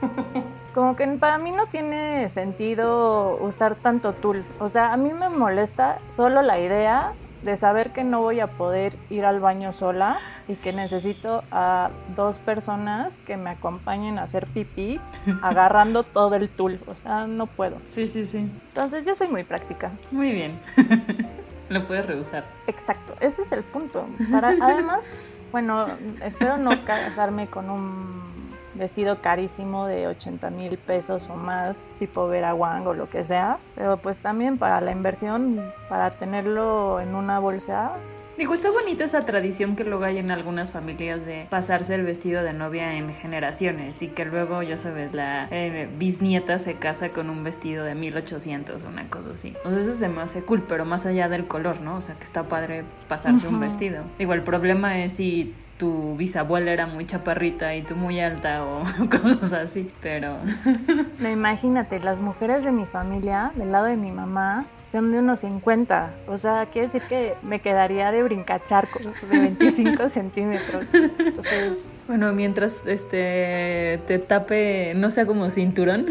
[0.75, 4.45] Como que para mí no tiene sentido usar tanto tul.
[4.61, 8.47] O sea, a mí me molesta solo la idea de saber que no voy a
[8.47, 10.19] poder ir al baño sola
[10.49, 15.01] y que necesito a dos personas que me acompañen a hacer pipí
[15.43, 16.81] agarrando todo el tul.
[16.87, 17.79] O sea, no puedo.
[17.89, 18.39] Sí, sí, sí.
[18.69, 19.93] Entonces yo soy muy práctica.
[20.11, 20.59] Muy bien.
[21.69, 22.45] Lo puedes rehusar.
[22.69, 24.07] Exacto, ese es el punto.
[24.31, 25.05] Para, además,
[25.51, 25.87] bueno,
[26.23, 28.36] espero no casarme con un
[28.79, 33.59] vestido carísimo de 80 mil pesos o más, tipo Vera Wang o lo que sea.
[33.75, 37.97] Pero pues también para la inversión, para tenerlo en una bolsa,
[38.39, 42.43] Digo, está bonita esa tradición que luego hay en algunas familias de pasarse el vestido
[42.43, 47.31] de novia en generaciones y que luego, ya sabes, la eh, bisnieta se casa con
[47.31, 49.55] un vestido de 1800 o una cosa así.
[49.65, 51.97] O sea, eso se me hace cool, pero más allá del color, ¿no?
[51.97, 54.05] O sea, que está padre pasarse un vestido.
[54.19, 58.85] Digo, el problema es si tu bisabuela era muy chaparrita y tú muy alta o
[59.11, 60.39] cosas así, pero...
[61.19, 65.41] No, imagínate, las mujeres de mi familia, del lado de mi mamá, son de unos
[65.41, 66.15] 50.
[66.29, 70.95] O sea, quiere decir que me quedaría de brincacharcos de 25 centímetros.
[70.95, 71.87] Entonces...
[72.07, 76.07] Bueno, mientras este te tape, no sea como cinturón.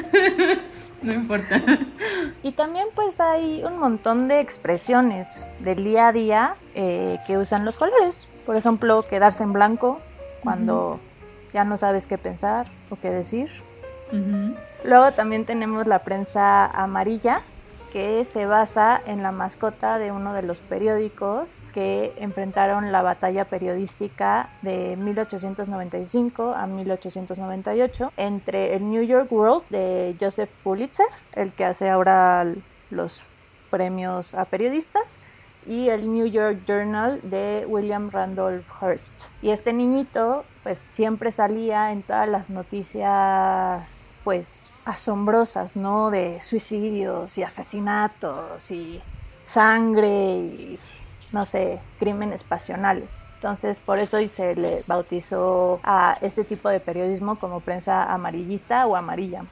[1.01, 1.62] no importa.
[2.43, 7.63] Y también pues hay un montón de expresiones del día a día eh, que usan
[7.63, 8.28] los colores.
[8.45, 9.99] Por ejemplo, quedarse en blanco
[10.43, 10.99] cuando
[11.53, 13.49] ya no sabes qué pensar o qué decir.
[14.84, 17.41] Luego también tenemos la prensa amarilla,
[17.95, 23.45] que se basa en la mascota de uno de los periódicos que enfrentaron la batalla
[23.45, 31.63] periodística de 1895 a 1898 entre el New York World de Joseph Pulitzer, el que
[31.63, 32.45] hace ahora
[32.89, 33.23] los
[33.71, 35.19] premios a periodistas,
[35.65, 39.30] y el New York Journal de William Randolph Hearst.
[39.41, 46.10] Y este niñito pues siempre salía en todas las noticias pues asombrosas, ¿no?
[46.10, 49.01] De suicidios y asesinatos y
[49.43, 50.80] sangre y
[51.36, 53.26] no sé, crímenes pasionales.
[53.36, 58.95] Entonces, por eso se le bautizó a este tipo de periodismo como prensa amarillista o
[58.95, 59.43] amarilla.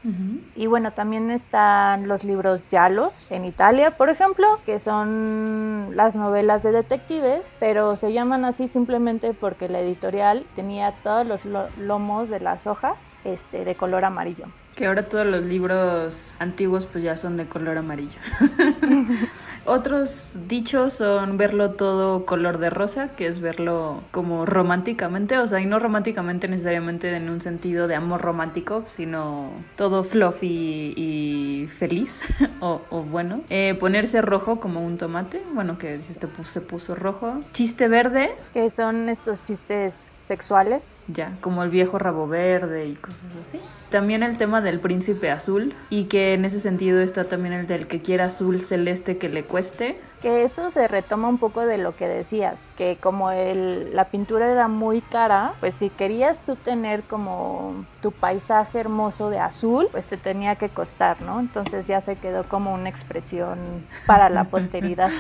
[0.56, 6.64] Y bueno, también están los libros Yalos en Italia, por ejemplo, que son las novelas
[6.64, 11.42] de detectives, pero se llaman así simplemente porque la editorial tenía todos los
[11.78, 14.46] lomos de las hojas este, de color amarillo.
[14.76, 18.20] Que ahora todos los libros antiguos pues ya son de color amarillo.
[19.66, 25.62] Otros dichos son verlo todo color de rosa, que es verlo como románticamente, o sea,
[25.62, 32.24] y no románticamente necesariamente en un sentido de amor romántico, sino todo fluffy y feliz,
[32.60, 33.42] o, bueno.
[33.50, 37.40] Eh, ponerse rojo como un tomate, bueno, que si este se puso rojo.
[37.54, 38.32] Chiste verde.
[38.54, 41.04] Que son estos chistes sexuales.
[41.08, 43.60] Ya, como el viejo rabo verde y cosas así.
[43.90, 47.86] También el tema del príncipe azul y que en ese sentido está también el del
[47.86, 50.00] que quiera azul celeste que le cueste.
[50.22, 54.50] Que eso se retoma un poco de lo que decías, que como el, la pintura
[54.50, 60.08] era muy cara, pues si querías tú tener como tu paisaje hermoso de azul, pues
[60.08, 61.40] te tenía que costar, ¿no?
[61.40, 65.12] Entonces ya se quedó como una expresión para la posteridad.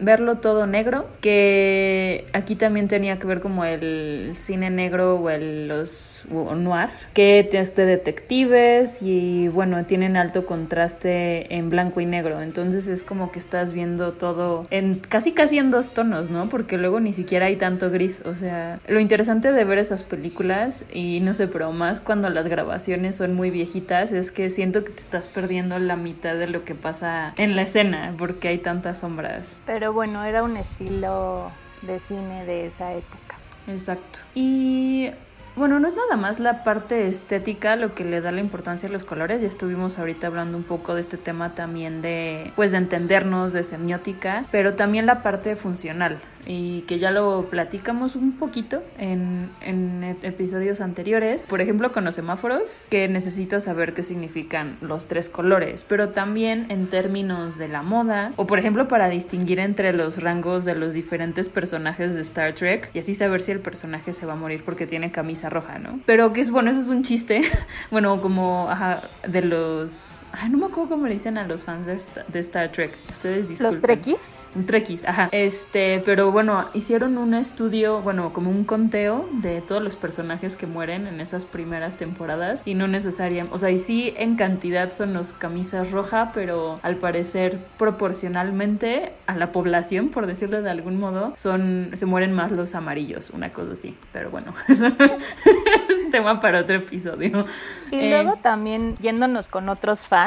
[0.00, 5.68] Verlo todo negro, que aquí también tenía que ver como el cine negro o el
[5.68, 12.40] los noir, que es de detectives y bueno, tienen alto contraste en blanco y negro,
[12.40, 16.48] entonces es como que estás viendo todo en casi casi en dos tonos, ¿no?
[16.48, 20.84] Porque luego ni siquiera hay tanto gris, o sea, lo interesante de ver esas películas
[20.92, 24.92] y no sé, pero más cuando las grabaciones son muy viejitas es que siento que
[24.92, 29.00] te estás perdiendo la mitad de lo que pasa en la escena porque hay tantas
[29.00, 29.58] sombras.
[29.66, 31.50] Pero bueno, era un estilo
[31.82, 33.36] de cine de esa época.
[33.66, 34.20] Exacto.
[34.34, 35.10] Y
[35.56, 38.92] bueno, no es nada más la parte estética lo que le da la importancia a
[38.92, 39.40] los colores.
[39.40, 43.62] Ya estuvimos ahorita hablando un poco de este tema también de, pues, de entendernos, de
[43.62, 50.04] semiótica, pero también la parte funcional y que ya lo platicamos un poquito en, en,
[50.22, 51.44] episodios anteriores.
[51.44, 56.66] Por ejemplo, con los semáforos, que necesitas saber qué significan los tres colores, pero también
[56.70, 60.92] en términos de la moda, o por ejemplo para distinguir entre los rangos de los
[60.92, 64.62] diferentes personajes de Star Trek y así saber si el personaje se va a morir
[64.64, 66.00] porque tiene camisa roja, ¿no?
[66.06, 67.42] Pero que es bueno, eso es un chiste,
[67.90, 71.86] bueno, como ajá, de los Ay, no me acuerdo cómo le dicen a los fans
[71.86, 72.96] de Star, Trek.
[73.10, 73.66] Ustedes disculpen.
[73.66, 74.38] ¿Los Trekkies?
[74.66, 75.28] Trekkies, ajá.
[75.32, 80.66] Este, pero bueno, hicieron un estudio, bueno, como un conteo de todos los personajes que
[80.66, 85.12] mueren en esas primeras temporadas y no necesariamente, o sea, y sí en cantidad son
[85.14, 91.32] los camisas roja, pero al parecer proporcionalmente a la población, por decirlo de algún modo,
[91.36, 93.96] son se mueren más los amarillos, una cosa así.
[94.12, 97.46] Pero bueno, ese es tema para otro episodio.
[97.90, 100.19] Y Eh, luego también yéndonos con otros fans,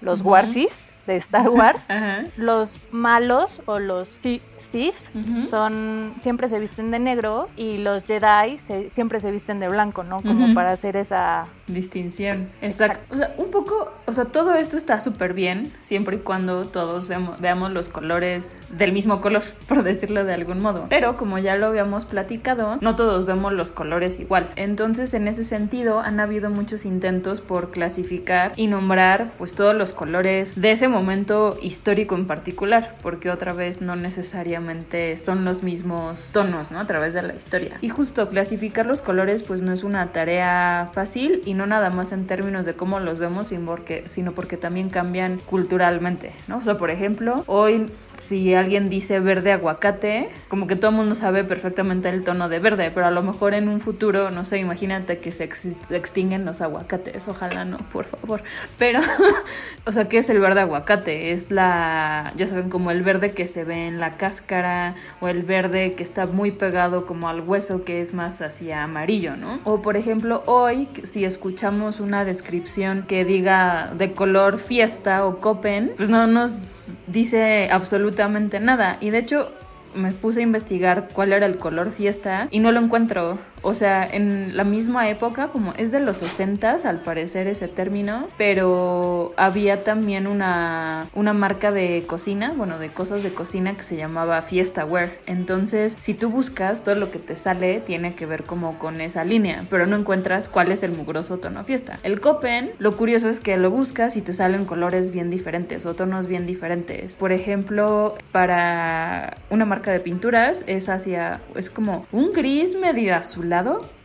[0.00, 2.24] los Warsis de Star Wars, Ajá.
[2.36, 4.20] los malos o los
[4.58, 5.46] Sith Ujú.
[5.46, 10.04] son siempre se visten de negro y los Jedi se- siempre se visten de blanco,
[10.04, 10.20] ¿no?
[10.22, 10.54] Como Ujú.
[10.54, 12.48] para hacer esa Distinción.
[12.62, 12.98] Exacto.
[13.14, 17.06] O sea, un poco, o sea, todo esto está súper bien siempre y cuando todos
[17.06, 20.86] veamos, veamos los colores del mismo color, por decirlo de algún modo.
[20.88, 24.50] Pero como ya lo habíamos platicado, no todos vemos los colores igual.
[24.56, 29.92] Entonces, en ese sentido, han habido muchos intentos por clasificar y nombrar pues todos los
[29.92, 36.30] colores de ese momento histórico en particular, porque otra vez no necesariamente son los mismos
[36.32, 36.80] tonos, ¿no?
[36.80, 37.78] A través de la historia.
[37.80, 42.12] Y justo clasificar los colores pues no es una tarea fácil y no nada más
[42.12, 46.58] en términos de cómo los vemos, sino porque, sino porque también cambian culturalmente, ¿no?
[46.58, 47.86] O sea, por ejemplo, hoy
[48.30, 52.60] si alguien dice verde aguacate, como que todo el mundo sabe perfectamente el tono de
[52.60, 56.44] verde, pero a lo mejor en un futuro, no sé, imagínate que se ex- extinguen
[56.44, 58.42] los aguacates, ojalá no, por favor.
[58.78, 59.00] Pero,
[59.84, 61.32] o sea, ¿qué es el verde aguacate?
[61.32, 65.42] Es la, ya saben, como el verde que se ve en la cáscara o el
[65.42, 69.58] verde que está muy pegado como al hueso, que es más hacia amarillo, ¿no?
[69.64, 75.92] O por ejemplo, hoy, si escuchamos una descripción que diga de color fiesta o copen,
[75.96, 78.98] pues no nos dice absolutamente nada.
[79.00, 79.52] Y de hecho,
[79.94, 83.38] me puse a investigar cuál era el color fiesta y no lo encuentro.
[83.62, 88.28] O sea, en la misma época, como es de los 60 al parecer ese término,
[88.38, 93.96] pero había también una, una marca de cocina, bueno, de cosas de cocina que se
[93.96, 95.12] llamaba Fiesta Wear.
[95.26, 99.24] Entonces, si tú buscas, todo lo que te sale tiene que ver como con esa
[99.24, 101.98] línea, pero no encuentras cuál es el mugroso tono fiesta.
[102.02, 105.94] El Copen, lo curioso es que lo buscas y te salen colores bien diferentes o
[105.94, 107.16] tonos bien diferentes.
[107.16, 113.14] Por ejemplo, para una marca de pinturas es hacia, es como un gris medio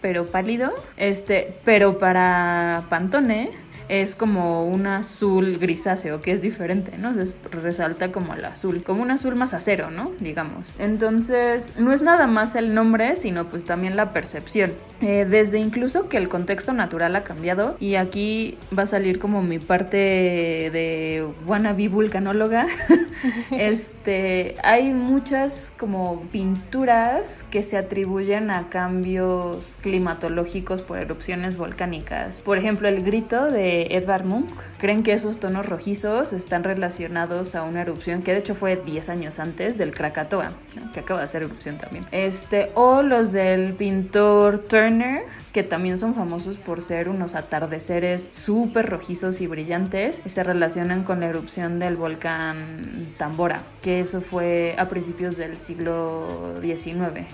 [0.02, 0.72] pero pálido.
[0.98, 7.10] Este, pero para Pantone es como un azul grisáceo, que es diferente, ¿no?
[7.10, 10.12] Entonces resalta como el azul, como un azul más acero, ¿no?
[10.20, 10.66] Digamos.
[10.80, 14.74] Entonces, no es nada más el nombre, sino pues también la percepción.
[15.02, 19.42] Eh, desde incluso que el contexto natural ha cambiado, y aquí va a salir como
[19.42, 22.68] mi parte de wannabe vulcanóloga.
[23.52, 32.42] este, hay muchas como pinturas que se atribuyen a cambios climatológicos por erupciones volcánicas.
[32.42, 34.50] Por ejemplo, el grito de Edvard Munch.
[34.78, 39.10] Creen que esos tonos rojizos están relacionados a una erupción que de hecho fue 10
[39.10, 40.52] años antes del Krakatoa,
[40.94, 42.06] que acaba de hacer erupción también.
[42.12, 48.90] Este, o los del pintor Turner, que también son famosos por ser unos atardeceres súper
[48.90, 54.88] rojizos y brillantes, se relacionan con la erupción del volcán Tambora, que eso fue a
[54.88, 57.26] principios del siglo XIX,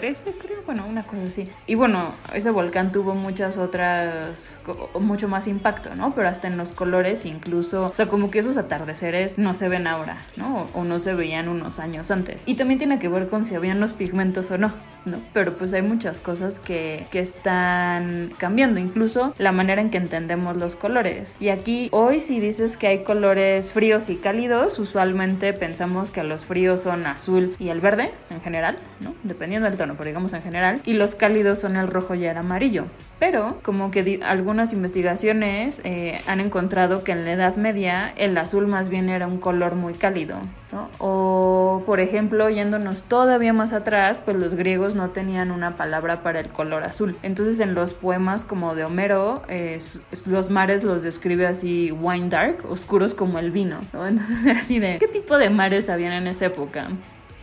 [0.00, 1.48] 1813 creo, bueno, una cosa así.
[1.66, 4.58] Y bueno, ese volcán tuvo muchas otras,
[4.98, 6.14] mucho más impacto, ¿no?
[6.14, 9.86] Pero hasta en los colores incluso, o sea, como que esos atardeceres no se ven
[9.86, 10.68] ahora, ¿no?
[10.74, 12.42] O, o no se veían unos años antes.
[12.46, 14.72] Y también tiene que ver con si habían los pigmentos o no,
[15.04, 15.18] ¿no?
[15.32, 20.56] Pero pues hay muchas cosas que, que están cambiando, incluso la manera en que entendemos
[20.56, 21.36] los colores.
[21.40, 26.44] Y aquí, hoy si dices que hay colores fríos y cálidos, usualmente pensamos que los
[26.44, 29.14] fríos son azul y el verde en general, ¿no?
[29.22, 30.80] Dependiendo del tono, pero digamos en general.
[30.84, 32.86] Y los cálidos son el rojo y el amarillo.
[33.18, 38.66] Pero como que algunas investigaciones eh, han encontrado que en la Edad Media el azul
[38.66, 40.36] más bien era un color muy cálido,
[40.72, 40.88] ¿no?
[40.98, 46.40] O por ejemplo, yéndonos todavía más atrás, pues los griegos no tenían una palabra para
[46.40, 47.16] el color azul.
[47.22, 49.78] Entonces en los poemas como de Homero, eh,
[50.26, 54.06] los mares los describe así wine dark, oscuros como el vino, ¿no?
[54.06, 56.88] Entonces era así de, ¿qué tipo de mares habían en esa época?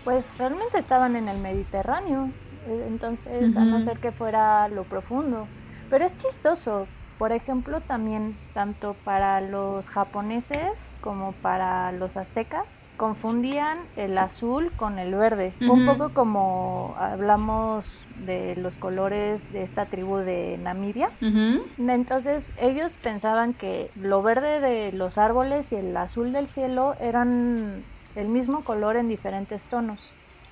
[0.03, 2.29] Pues realmente estaban en el Mediterráneo,
[2.67, 5.47] eh, entonces a no ser que fuera lo profundo.
[5.89, 6.87] Pero es chistoso,
[7.21, 14.97] por ejemplo, también tanto para los japoneses como para los aztecas confundían el azul con
[14.97, 21.11] el verde, un poco como hablamos de los colores de esta tribu de Namibia.
[21.77, 27.83] Entonces ellos pensaban que lo verde de los árboles y el azul del cielo eran
[28.15, 30.11] el mismo color en diferentes tonos.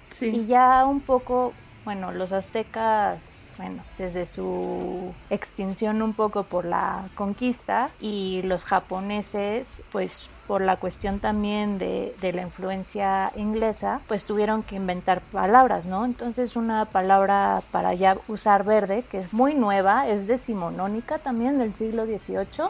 [0.09, 0.27] Sí.
[0.27, 1.53] Y ya un poco,
[1.85, 9.83] bueno, los aztecas, bueno, desde su extinción un poco por la conquista y los japoneses,
[9.91, 15.85] pues por la cuestión también de, de la influencia inglesa, pues tuvieron que inventar palabras,
[15.85, 16.05] ¿no?
[16.05, 21.73] Entonces una palabra para ya usar verde, que es muy nueva, es decimonónica también del
[21.73, 22.69] siglo XVIII,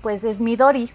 [0.00, 0.90] pues es Midori.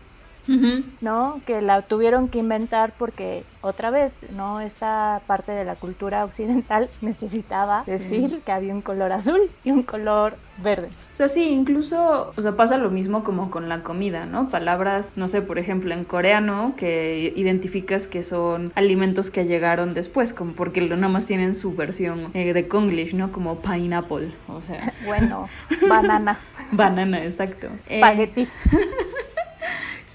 [1.02, 1.42] ¿No?
[1.46, 4.62] Que la tuvieron que inventar porque otra vez, ¿no?
[4.62, 9.84] Esta parte de la cultura occidental necesitaba decir que había un color azul y un
[9.84, 10.88] color verde.
[10.88, 14.50] O sea, sí, incluso, o sea, pasa lo mismo como con la comida, ¿no?
[14.50, 20.34] Palabras, no sé, por ejemplo, en coreano, que identificas que son alimentos que llegaron después,
[20.34, 23.32] como porque nada más tienen su versión eh, de Konglish, ¿no?
[23.32, 24.94] Como pineapple, o sea.
[25.06, 25.48] Bueno,
[25.88, 26.40] banana.
[26.72, 27.70] banana, exacto.
[27.86, 28.48] Spaghetti.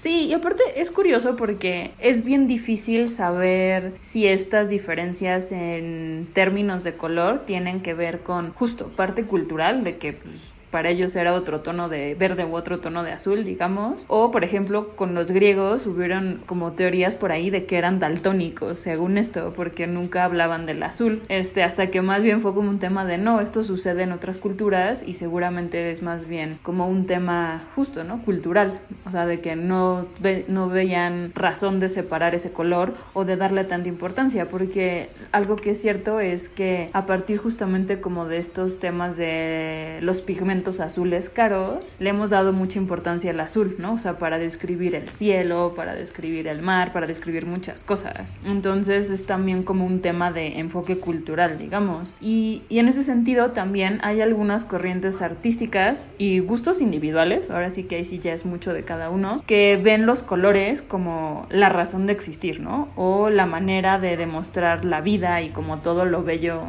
[0.03, 6.83] Sí, y aparte es curioso porque es bien difícil saber si estas diferencias en términos
[6.83, 11.35] de color tienen que ver con justo parte cultural de que pues, para ellos era
[11.35, 14.05] otro tono de verde u otro tono de azul, digamos.
[14.07, 18.79] O, por ejemplo, con los griegos hubieron como teorías por ahí de que eran daltónicos,
[18.79, 21.21] según esto, porque nunca hablaban del azul.
[21.29, 24.39] Este, hasta que más bien fue como un tema de no, esto sucede en otras
[24.39, 28.23] culturas y seguramente es más bien como un tema justo, ¿no?
[28.23, 28.79] Cultural.
[29.05, 30.07] O sea, de que no,
[30.47, 35.69] no veían razón de separar ese color o de darle tanta importancia, porque algo que
[35.69, 41.29] es cierto es que a partir justamente como de estos temas de los pigmentos, azules
[41.29, 43.93] caros, le hemos dado mucha importancia al azul, ¿no?
[43.93, 48.37] O sea, para describir el cielo, para describir el mar, para describir muchas cosas.
[48.45, 52.15] Entonces es también como un tema de enfoque cultural, digamos.
[52.21, 57.83] Y, y en ese sentido también hay algunas corrientes artísticas y gustos individuales, ahora sí
[57.83, 61.69] que ahí sí ya es mucho de cada uno, que ven los colores como la
[61.69, 62.89] razón de existir, ¿no?
[62.95, 66.61] O la manera de demostrar la vida y como todo lo bello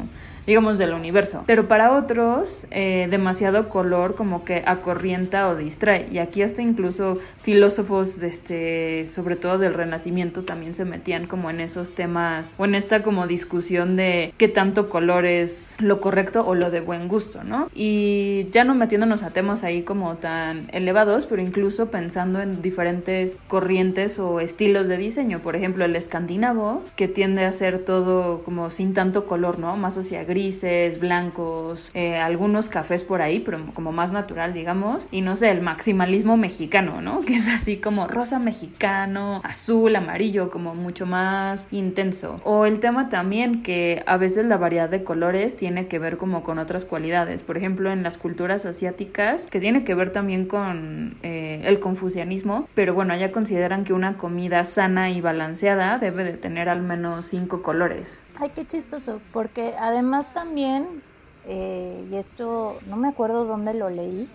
[0.46, 1.44] digamos, del universo.
[1.46, 6.08] Pero para otros, eh, demasiado color como que acorrienta o distrae.
[6.10, 11.60] Y aquí hasta incluso filósofos, este, sobre todo del Renacimiento, también se metían como en
[11.60, 16.54] esos temas o en esta como discusión de qué tanto color es lo correcto o
[16.54, 17.68] lo de buen gusto, ¿no?
[17.74, 23.38] Y ya no metiéndonos a temas ahí como tan elevados, pero incluso pensando en diferentes
[23.48, 25.40] corrientes o estilos de diseño.
[25.40, 29.76] Por ejemplo, el escandinavo, que tiende a ser todo como sin tanto color, ¿no?
[29.76, 35.06] Más hacia grises, blancos, eh, algunos cafés por ahí, pero como más natural, digamos.
[35.12, 37.20] Y no sé, el maximalismo mexicano, ¿no?
[37.24, 42.40] Que es así como rosa mexicano, azul, amarillo, como mucho más intenso.
[42.44, 46.42] O el tema también que a veces la variedad de colores tiene que ver como
[46.42, 47.42] con otras cualidades.
[47.42, 52.68] Por ejemplo, en las culturas asiáticas, que tiene que ver también con eh, el confucianismo,
[52.74, 57.26] pero bueno, ya consideran que una comida sana y balanceada debe de tener al menos
[57.26, 58.23] cinco colores.
[58.38, 61.02] Ay, qué chistoso, porque además también,
[61.46, 64.28] eh, y esto no me acuerdo dónde lo leí,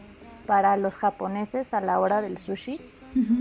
[0.49, 2.81] para los japoneses a la hora del sushi,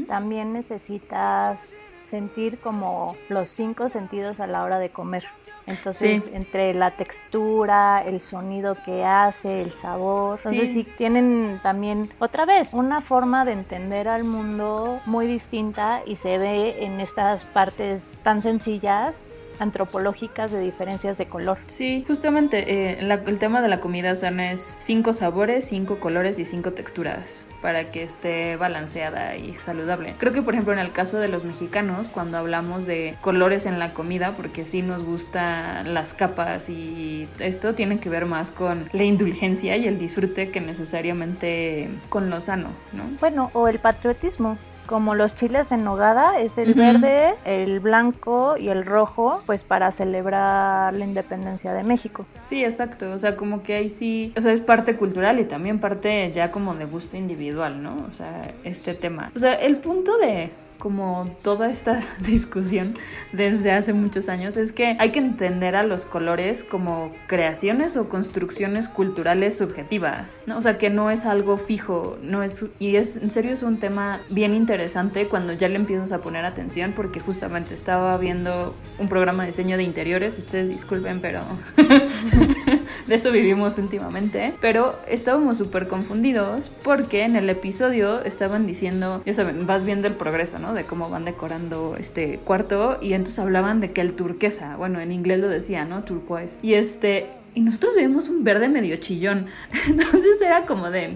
[0.09, 5.25] también necesitas sentir como los cinco sentidos a la hora de comer.
[5.67, 10.39] Entonces, entre la textura, el sonido que hace, el sabor.
[10.45, 10.85] Entonces, sí.
[10.99, 16.85] tienen también, otra vez, una forma de entender al mundo muy distinta y se ve
[16.85, 21.59] en estas partes tan sencillas antropológicas de diferencias de color.
[21.67, 26.45] Sí, justamente eh, el tema de la comida sana es cinco sabores, cinco colores y
[26.45, 30.15] cinco texturas para que esté balanceada y saludable.
[30.19, 33.79] Creo que por ejemplo en el caso de los mexicanos, cuando hablamos de colores en
[33.79, 38.89] la comida, porque sí nos gustan las capas y esto tiene que ver más con
[38.93, 43.03] la indulgencia y el disfrute que necesariamente con lo sano, ¿no?
[43.21, 44.59] Bueno, o el patriotismo
[44.89, 49.93] como los chiles en nogada, es el verde, el blanco y el rojo, pues para
[49.93, 52.25] celebrar la independencia de México.
[52.43, 55.79] Sí, exacto, o sea, como que ahí sí, o sea, es parte cultural y también
[55.79, 58.07] parte ya como de gusto individual, ¿no?
[58.11, 59.31] O sea, este tema.
[59.37, 62.97] O sea, el punto de como toda esta discusión
[63.33, 68.09] desde hace muchos años es que hay que entender a los colores como creaciones o
[68.09, 70.59] construcciones culturales subjetivas, ¿no?
[70.59, 73.79] O sea, que no es algo fijo, no es y es en serio es un
[73.79, 79.09] tema bien interesante cuando ya le empiezas a poner atención porque justamente estaba viendo un
[79.09, 81.41] programa de diseño de interiores, ustedes disculpen, pero
[83.07, 89.35] de eso vivimos últimamente, pero estábamos súper confundidos porque en el episodio estaban diciendo, ya
[89.35, 90.75] saben, vas viendo el progreso, ¿no?
[90.75, 95.13] De cómo van decorando este cuarto y entonces hablaban de que el turquesa, bueno, en
[95.13, 96.05] inglés lo decía, ¿no?
[96.05, 96.57] Turquoise.
[96.63, 97.27] Y este,
[97.59, 99.47] y nosotros vemos un verde medio chillón.
[99.89, 101.15] Entonces era como de,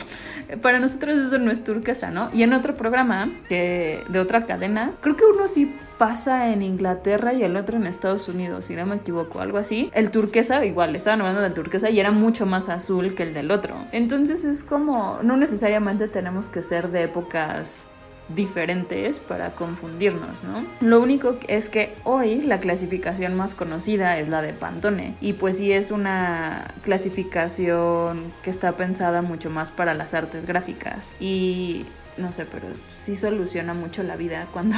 [0.60, 2.30] para nosotros eso no es turquesa, ¿no?
[2.32, 7.32] Y en otro programa que, de otra cadena, creo que uno sí pasa en Inglaterra
[7.32, 9.88] y el otro en Estados Unidos, si no me equivoco, algo así.
[9.94, 13.52] El turquesa, igual, estaban hablando del turquesa y era mucho más azul que el del
[13.52, 13.76] otro.
[13.92, 17.86] Entonces es como, no necesariamente tenemos que ser de épocas
[18.28, 20.64] diferentes para confundirnos, ¿no?
[20.80, 25.58] Lo único es que hoy la clasificación más conocida es la de Pantone y pues
[25.58, 31.84] sí es una clasificación que está pensada mucho más para las artes gráficas y
[32.16, 34.76] no sé, pero sí soluciona mucho la vida cuando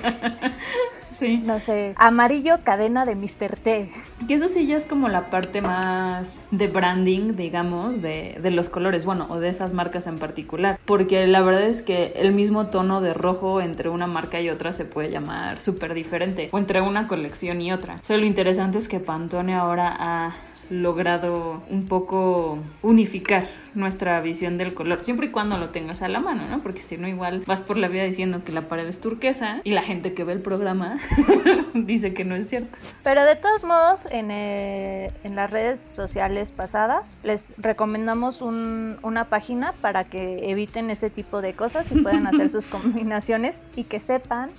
[1.18, 1.38] Sí.
[1.38, 3.56] No sé, amarillo cadena de Mr.
[3.56, 3.90] T.
[4.28, 8.68] Que eso sí ya es como la parte más de branding, digamos, de, de, los
[8.68, 10.78] colores, bueno, o de esas marcas en particular.
[10.84, 14.72] Porque la verdad es que el mismo tono de rojo entre una marca y otra
[14.72, 16.50] se puede llamar súper diferente.
[16.52, 17.94] O entre una colección y otra.
[17.94, 20.34] O sea, lo interesante es que Pantone ahora ha
[20.70, 26.18] logrado un poco unificar nuestra visión del color, siempre y cuando lo tengas a la
[26.18, 26.60] mano, ¿no?
[26.60, 29.72] Porque si no, igual vas por la vida diciendo que la pared es turquesa y
[29.72, 30.98] la gente que ve el programa
[31.74, 32.78] dice que no es cierto.
[33.04, 39.24] Pero de todos modos, en, eh, en las redes sociales pasadas, les recomendamos un, una
[39.26, 44.00] página para que eviten ese tipo de cosas y puedan hacer sus combinaciones y que
[44.00, 44.50] sepan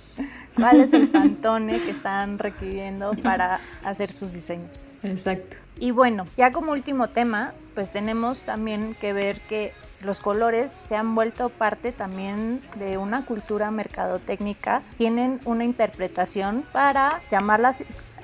[0.54, 4.86] cuál es el pantone que están requiriendo para hacer sus diseños.
[5.02, 5.56] Exacto.
[5.80, 10.96] Y bueno, ya como último tema, pues tenemos también que ver que los colores se
[10.96, 17.74] han vuelto parte también de una cultura mercadotécnica, tienen una interpretación para llamar la,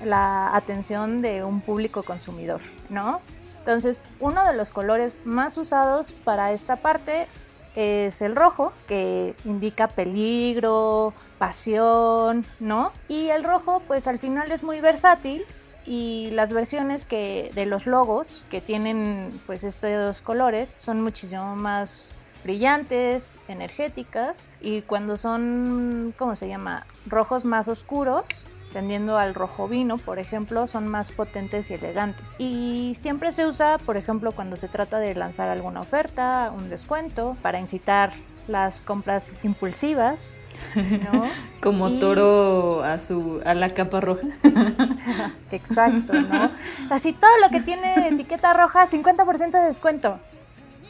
[0.04, 3.20] la atención de un público consumidor, ¿no?
[3.60, 7.26] Entonces, uno de los colores más usados para esta parte
[7.74, 12.92] es el rojo, que indica peligro, pasión, ¿no?
[13.08, 15.44] Y el rojo, pues al final es muy versátil
[15.86, 22.12] y las versiones que de los logos que tienen pues estos colores son muchísimo más
[22.42, 26.86] brillantes, energéticas y cuando son, ¿cómo se llama?
[27.06, 28.24] Rojos más oscuros,
[28.72, 32.26] tendiendo al rojo vino, por ejemplo, son más potentes y elegantes.
[32.38, 37.36] Y siempre se usa, por ejemplo, cuando se trata de lanzar alguna oferta, un descuento,
[37.40, 38.12] para incitar
[38.46, 40.38] las compras impulsivas
[40.74, 41.24] ¿no?
[41.60, 41.98] Como y...
[41.98, 44.26] toro a su a la capa roja.
[45.50, 46.50] Exacto, ¿no?
[46.90, 50.18] Así todo lo que tiene etiqueta roja, 50% de descuento.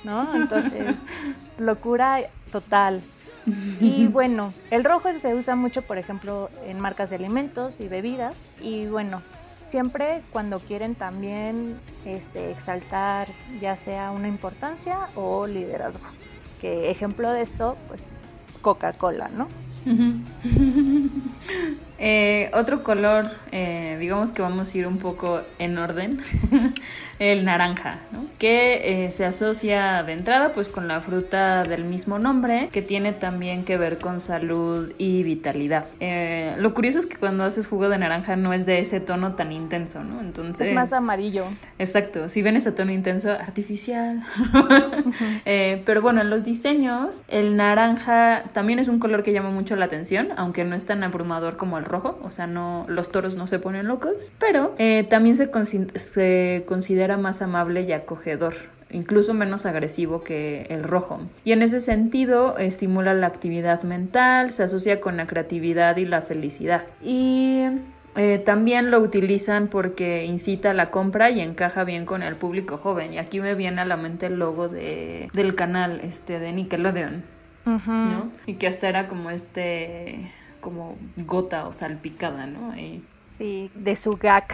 [0.05, 0.35] ¿No?
[0.35, 0.95] Entonces,
[1.59, 2.21] locura
[2.53, 3.03] total.
[3.81, 8.35] Y bueno, el rojo se usa mucho, por ejemplo, en marcas de alimentos y bebidas.
[8.61, 9.21] Y bueno,
[9.67, 13.29] siempre cuando quieren también este, exaltar
[13.61, 16.05] ya sea una importancia o liderazgo.
[16.61, 18.17] Que ejemplo de esto, pues
[18.63, 19.49] Coca-Cola, ¿no?
[19.85, 21.84] 哼哼哼哼哼哼。
[21.99, 26.19] Eh, otro color, eh, digamos que vamos a ir un poco en orden,
[27.21, 28.27] el naranja, ¿no?
[28.39, 33.13] que eh, se asocia de entrada pues con la fruta del mismo nombre, que tiene
[33.13, 35.87] también que ver con salud y vitalidad.
[36.59, 39.53] Lo curioso es que cuando haces jugo de naranja no es de ese tono tan
[39.53, 40.21] intenso, ¿no?
[40.21, 40.69] Entonces...
[40.69, 41.45] Es más amarillo.
[41.79, 44.23] Exacto, si ven ese tono intenso, artificial.
[45.45, 49.85] Pero bueno, en los diseños, el naranja también es un color que llama mucho la
[49.85, 53.47] atención, aunque no es tan abrumador como el rojo, o sea, no los toros no
[53.47, 55.51] se ponen locos, pero eh, también se,
[55.99, 58.55] se considera más amable y acogedor
[58.91, 61.21] incluso menos agresivo que el rojo.
[61.45, 66.23] Y en ese sentido estimula la actividad mental, se asocia con la creatividad y la
[66.23, 66.85] felicidad.
[67.03, 67.65] Y
[68.17, 72.79] eh, también lo utilizan porque incita a la compra y encaja bien con el público
[72.79, 73.13] joven.
[73.13, 77.25] Y aquí me viene a la mente el logo de, del canal este, de Nickelodeon.
[77.67, 78.11] Uh -huh.
[78.11, 78.33] ¿no?
[78.47, 80.31] Y que hasta era como este,
[80.65, 80.97] como
[81.27, 82.75] gota o salpicada, ¿no?
[82.77, 83.05] Y...
[83.37, 84.47] Sí, de su gag.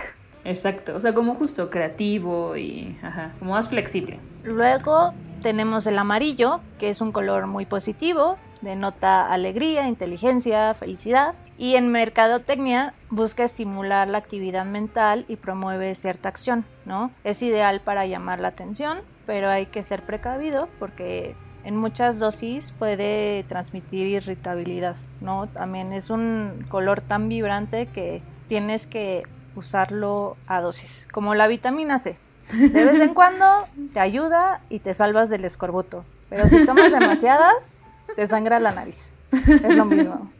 [0.44, 4.18] Exacto, o sea, como justo creativo y ajá, como más flexible.
[4.42, 11.34] Luego tenemos el amarillo, que es un color muy positivo, denota alegría, inteligencia, felicidad.
[11.58, 17.11] Y en mercadotecnia busca estimular la actividad mental y promueve cierta acción, ¿no?
[17.22, 21.34] Es ideal para llamar la atención, pero hay que ser precavido porque
[21.64, 25.46] en muchas dosis puede transmitir irritabilidad, ¿no?
[25.46, 29.22] También es un color tan vibrante que tienes que
[29.56, 32.18] usarlo a dosis, como la vitamina C.
[32.52, 37.76] De vez en cuando te ayuda y te salvas del escorbuto, pero si tomas demasiadas,
[38.16, 39.16] te sangra la nariz.
[39.30, 40.30] Es lo mismo.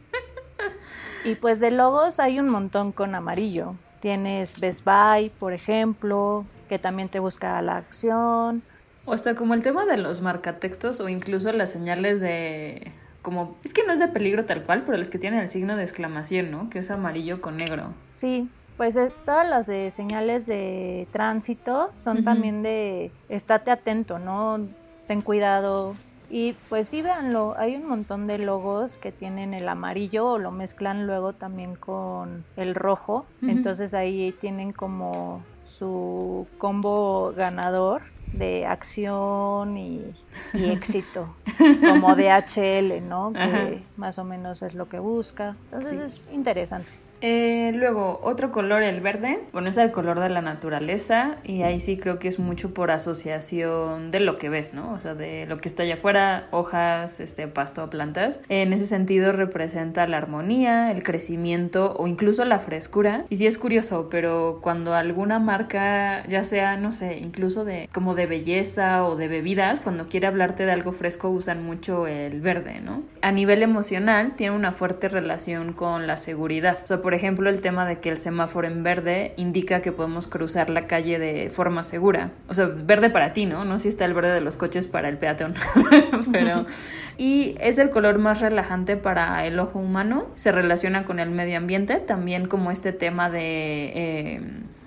[1.23, 3.75] Y pues de logos hay un montón con amarillo.
[4.01, 8.63] Tienes Best Buy, por ejemplo, que también te busca la acción.
[9.05, 12.91] O hasta como el tema de los marcatextos o incluso las señales de
[13.21, 15.75] como es que no es de peligro tal cual, pero los que tienen el signo
[15.75, 16.69] de exclamación, ¿no?
[16.69, 17.93] Que es amarillo con negro.
[18.09, 24.59] Sí, pues eh, todas las de señales de tránsito son también de estate atento, ¿no?
[25.07, 25.95] Ten cuidado.
[26.29, 30.49] Y pues sí, véanlo, hay un montón de logos que tienen el amarillo o lo
[30.49, 33.25] mezclan luego también con el rojo.
[33.41, 40.01] Entonces ahí tienen como su combo ganador de acción y,
[40.53, 43.33] éxito, como DHL, ¿no?
[43.33, 45.55] Que más o menos es lo que busca.
[45.71, 46.89] Entonces es interesante.
[47.21, 49.41] Eh, luego, otro color, el verde.
[49.53, 52.91] Bueno, es el color de la naturaleza y ahí sí creo que es mucho por
[52.91, 54.93] asociación de lo que ves, ¿no?
[54.93, 58.41] O sea, de lo que está allá afuera, hojas, este, pasto, plantas.
[58.49, 63.25] En ese sentido representa la armonía, el crecimiento o incluso la frescura.
[63.29, 68.15] Y sí es curioso, pero cuando alguna marca, ya sea, no sé, incluso de como
[68.15, 72.81] de belleza o de bebidas, cuando quiere hablarte de algo fresco usan mucho el verde,
[72.81, 73.03] ¿no?
[73.21, 76.79] A nivel emocional tiene una fuerte relación con la seguridad.
[76.83, 80.27] O sea, por ejemplo, el tema de que el semáforo en verde indica que podemos
[80.27, 82.31] cruzar la calle de forma segura.
[82.47, 83.65] O sea, verde para ti, ¿no?
[83.65, 85.55] No si está el verde de los coches para el peatón.
[86.31, 86.65] Pero.
[87.17, 90.25] Y es el color más relajante para el ojo humano.
[90.35, 91.97] Se relaciona con el medio ambiente.
[91.97, 93.91] También como este tema de.
[93.93, 94.41] Eh,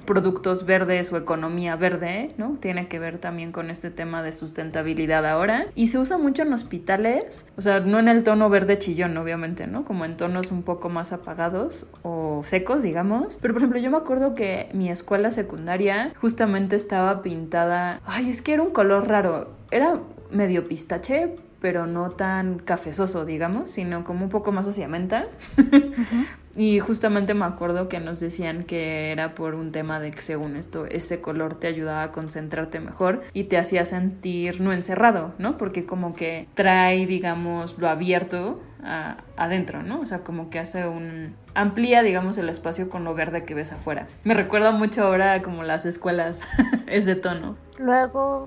[0.05, 2.57] productos verdes o economía verde, ¿no?
[2.61, 5.67] Tiene que ver también con este tema de sustentabilidad ahora.
[5.75, 9.67] Y se usa mucho en hospitales, o sea, no en el tono verde chillón, obviamente,
[9.67, 9.85] ¿no?
[9.85, 13.39] Como en tonos un poco más apagados o secos, digamos.
[13.41, 18.43] Pero, por ejemplo, yo me acuerdo que mi escuela secundaria justamente estaba pintada, ay, es
[18.43, 20.01] que era un color raro, era
[20.31, 25.27] medio pistache, pero no tan cafezoso, digamos, sino como un poco más hacia menta.
[26.57, 30.57] Y justamente me acuerdo que nos decían que era por un tema de que según
[30.57, 35.59] esto ese color te ayudaba a concentrarte mejor y te hacía sentir no encerrado, ¿no?
[35.59, 38.61] Porque como que trae, digamos, lo abierto
[39.37, 40.01] adentro, ¿no?
[40.01, 41.35] O sea, como que hace un...
[41.55, 44.09] amplía, digamos, el espacio con lo verde que ves afuera.
[44.25, 46.43] Me recuerda mucho ahora como las escuelas
[46.87, 47.57] ese tono.
[47.79, 48.47] Luego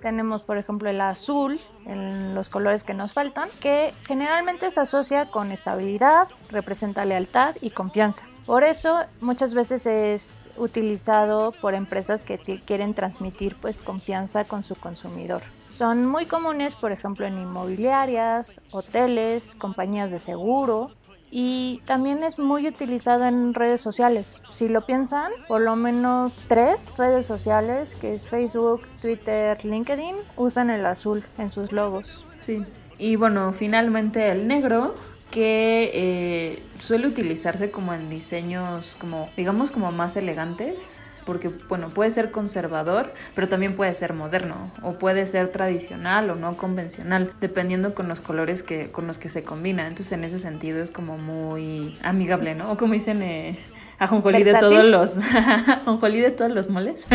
[0.00, 5.26] tenemos, por ejemplo, el azul, en los colores que nos faltan, que generalmente se asocia
[5.26, 8.24] con estabilidad, representa lealtad y confianza.
[8.46, 14.74] Por eso muchas veces es utilizado por empresas que quieren transmitir pues confianza con su
[14.74, 15.42] consumidor.
[15.68, 20.92] Son muy comunes, por ejemplo, en inmobiliarias, hoteles, compañías de seguro,
[21.30, 24.42] y también es muy utilizada en redes sociales.
[24.50, 30.70] Si lo piensan, por lo menos tres redes sociales, que es Facebook, Twitter, LinkedIn, usan
[30.70, 32.24] el azul en sus logos.
[32.40, 32.64] Sí.
[32.98, 34.94] Y bueno, finalmente el negro,
[35.30, 42.10] que eh, suele utilizarse como en diseños como digamos como más elegantes porque bueno, puede
[42.10, 47.94] ser conservador, pero también puede ser moderno o puede ser tradicional o no convencional, dependiendo
[47.94, 49.86] con los colores que con los que se combina.
[49.86, 52.72] Entonces, en ese sentido es como muy amigable, ¿no?
[52.72, 53.58] O como dicen eh,
[53.98, 55.18] ajonjolí de todos los
[55.68, 57.06] ajonjolí de todos los moles.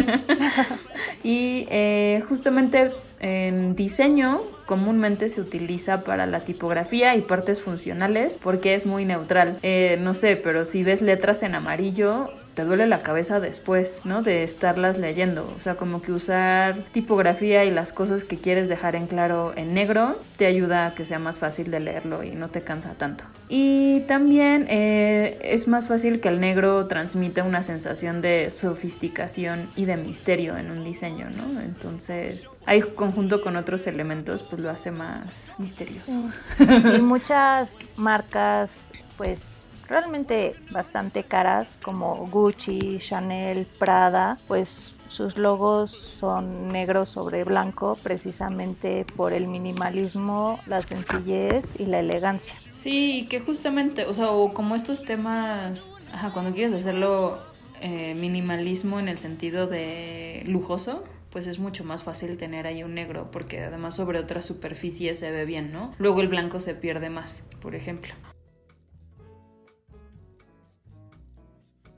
[1.23, 8.75] y eh, justamente en diseño comúnmente se utiliza para la tipografía y partes funcionales porque
[8.75, 9.57] es muy neutral.
[9.63, 14.21] Eh, no sé, pero si ves letras en amarillo, te duele la cabeza después, ¿no?
[14.21, 15.51] De estarlas leyendo.
[15.55, 19.73] O sea, como que usar tipografía y las cosas que quieres dejar en claro en
[19.73, 23.23] negro te ayuda a que sea más fácil de leerlo y no te cansa tanto.
[23.49, 29.85] Y también eh, es más fácil que el negro transmita una sensación de sofisticación y
[29.85, 31.61] de misterio en un diseño, ¿no?
[31.61, 36.11] Entonces, ahí conjunto con otros elementos, pues lo hace más misterioso.
[36.59, 46.69] Y muchas marcas, pues realmente bastante caras como Gucci, Chanel, Prada, pues sus logos son
[46.69, 52.55] negro sobre blanco precisamente por el minimalismo, la sencillez y la elegancia.
[52.69, 57.37] Sí, que justamente, o sea, o como estos temas, ajá, cuando quieres hacerlo
[57.81, 62.93] eh, minimalismo en el sentido de lujoso, pues es mucho más fácil tener ahí un
[62.93, 65.93] negro porque además sobre otra superficie se ve bien, ¿no?
[65.97, 68.13] Luego el blanco se pierde más, por ejemplo.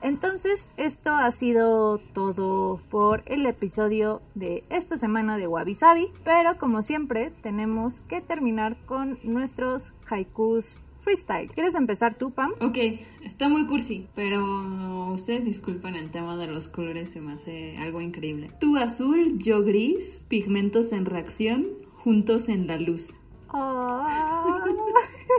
[0.02, 6.58] Entonces, esto ha sido todo por el episodio de esta semana de Wabi Sabi, pero
[6.58, 11.50] como siempre, tenemos que terminar con nuestros haikus freestyle.
[11.50, 12.52] ¿Quieres empezar tú, Pam?
[12.60, 12.78] Ok,
[13.22, 18.00] está muy cursi, pero ustedes disculpen el tema de los colores, se me hace algo
[18.00, 18.50] increíble.
[18.60, 21.68] Tú azul, yo gris, pigmentos en reacción,
[22.02, 23.12] juntos en la luz.
[23.48, 24.64] Ah.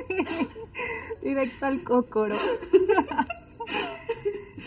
[1.21, 2.37] Directo al cócoro.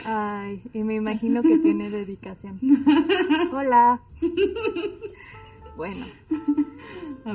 [0.05, 2.59] Ay, y me imagino que tiene dedicación.
[3.53, 4.01] Hola.
[5.76, 6.07] Bueno,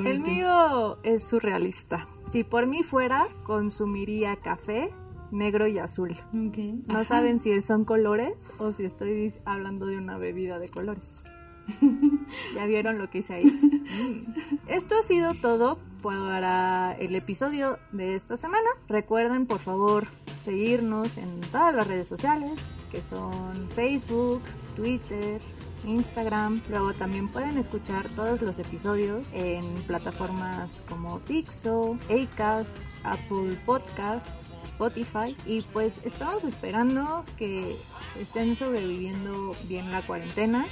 [0.04, 2.08] el mío es surrealista.
[2.30, 4.90] Si por mí fuera, consumiría café,
[5.30, 6.16] negro y azul.
[6.32, 11.20] No saben si son colores o si estoy hablando de una bebida de colores.
[12.54, 14.24] ¿Ya vieron lo que hice ahí?
[14.68, 18.68] Esto ha sido todo para el episodio de esta semana.
[18.86, 20.06] Recuerden, por favor,
[20.44, 22.52] seguirnos en todas las redes sociales,
[22.92, 24.40] que son Facebook,
[24.76, 25.40] Twitter,
[25.84, 26.62] Instagram.
[26.70, 34.30] Luego también pueden escuchar todos los episodios en plataformas como Pixo, Acast, Apple Podcasts,
[34.62, 35.36] Spotify.
[35.44, 37.74] Y pues estamos esperando que
[38.20, 40.66] estén sobreviviendo bien la cuarentena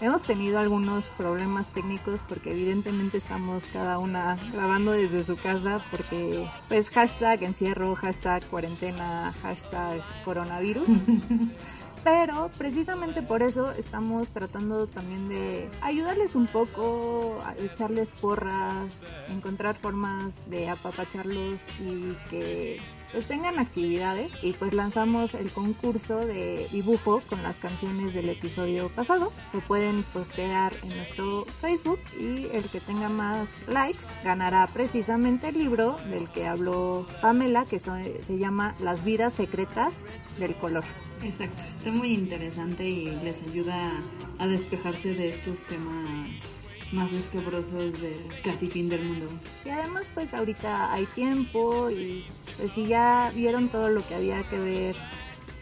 [0.00, 6.48] Hemos tenido algunos problemas técnicos porque evidentemente estamos cada una grabando desde su casa porque
[6.68, 10.88] pues hashtag encierro, hashtag cuarentena, hashtag coronavirus.
[12.04, 18.94] Pero precisamente por eso estamos tratando también de ayudarles un poco, a echarles porras,
[19.28, 22.80] encontrar formas de apapacharlos y que
[23.12, 28.88] pues tengan actividades y pues lanzamos el concurso de dibujo con las canciones del episodio
[28.88, 29.32] pasado.
[29.52, 35.58] Lo pueden postear en nuestro Facebook y el que tenga más likes ganará precisamente el
[35.58, 39.94] libro del que habló Pamela que se llama Las vidas secretas
[40.38, 40.84] del color.
[41.22, 43.92] Exacto, está muy interesante y les ayuda
[44.38, 46.57] a despejarse de estos temas
[46.92, 49.26] más escabrosos de casi fin del mundo.
[49.64, 52.24] Y además pues ahorita hay tiempo y
[52.56, 54.96] pues si ya vieron todo lo que había que ver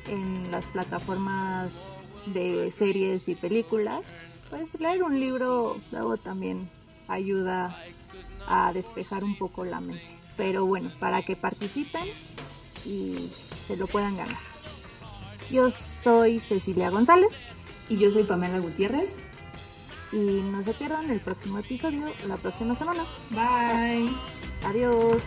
[0.09, 1.73] en las plataformas
[2.27, 4.03] de series y películas,
[4.51, 6.69] pues leer un libro luego también
[7.09, 7.77] ayuda
[8.49, 10.05] a despejar un poco la mente.
[10.37, 12.05] Pero bueno, para que participen
[12.85, 13.31] y
[13.67, 14.39] se lo puedan ganar.
[15.51, 15.71] Yo
[16.03, 17.49] soy Cecilia González.
[17.89, 19.15] Y yo soy Pamela Gutiérrez.
[20.17, 23.05] Y no se pierdan el próximo episodio la próxima semana.
[23.31, 24.09] Bye.
[24.65, 25.23] Adiós.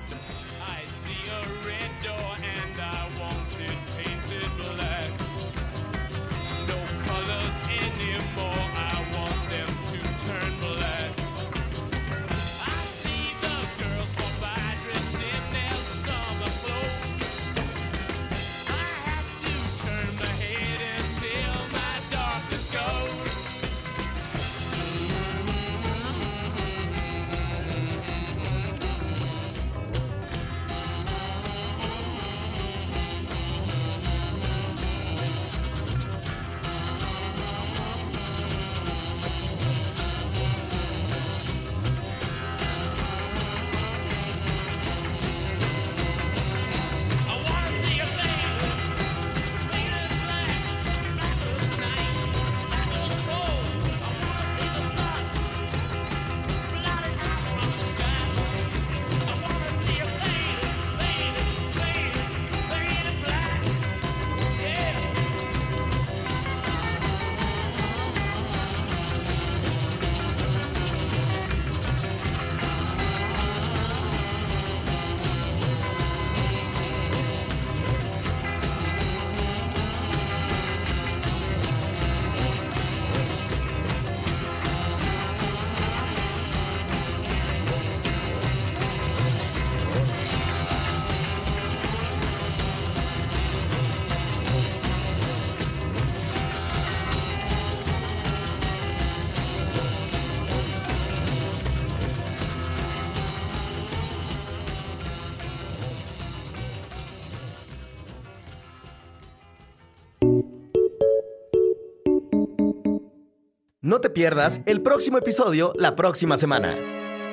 [113.89, 116.75] No te pierdas el próximo episodio la próxima semana.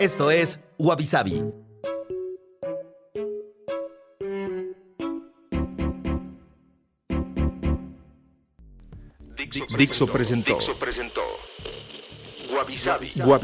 [0.00, 1.44] Esto es Wabi Sabi.
[9.76, 10.58] Dixo presentó,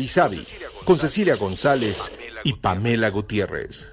[0.07, 0.47] Sabi,
[0.87, 2.11] con Cecilia González
[2.45, 3.93] y Pamela Gutiérrez.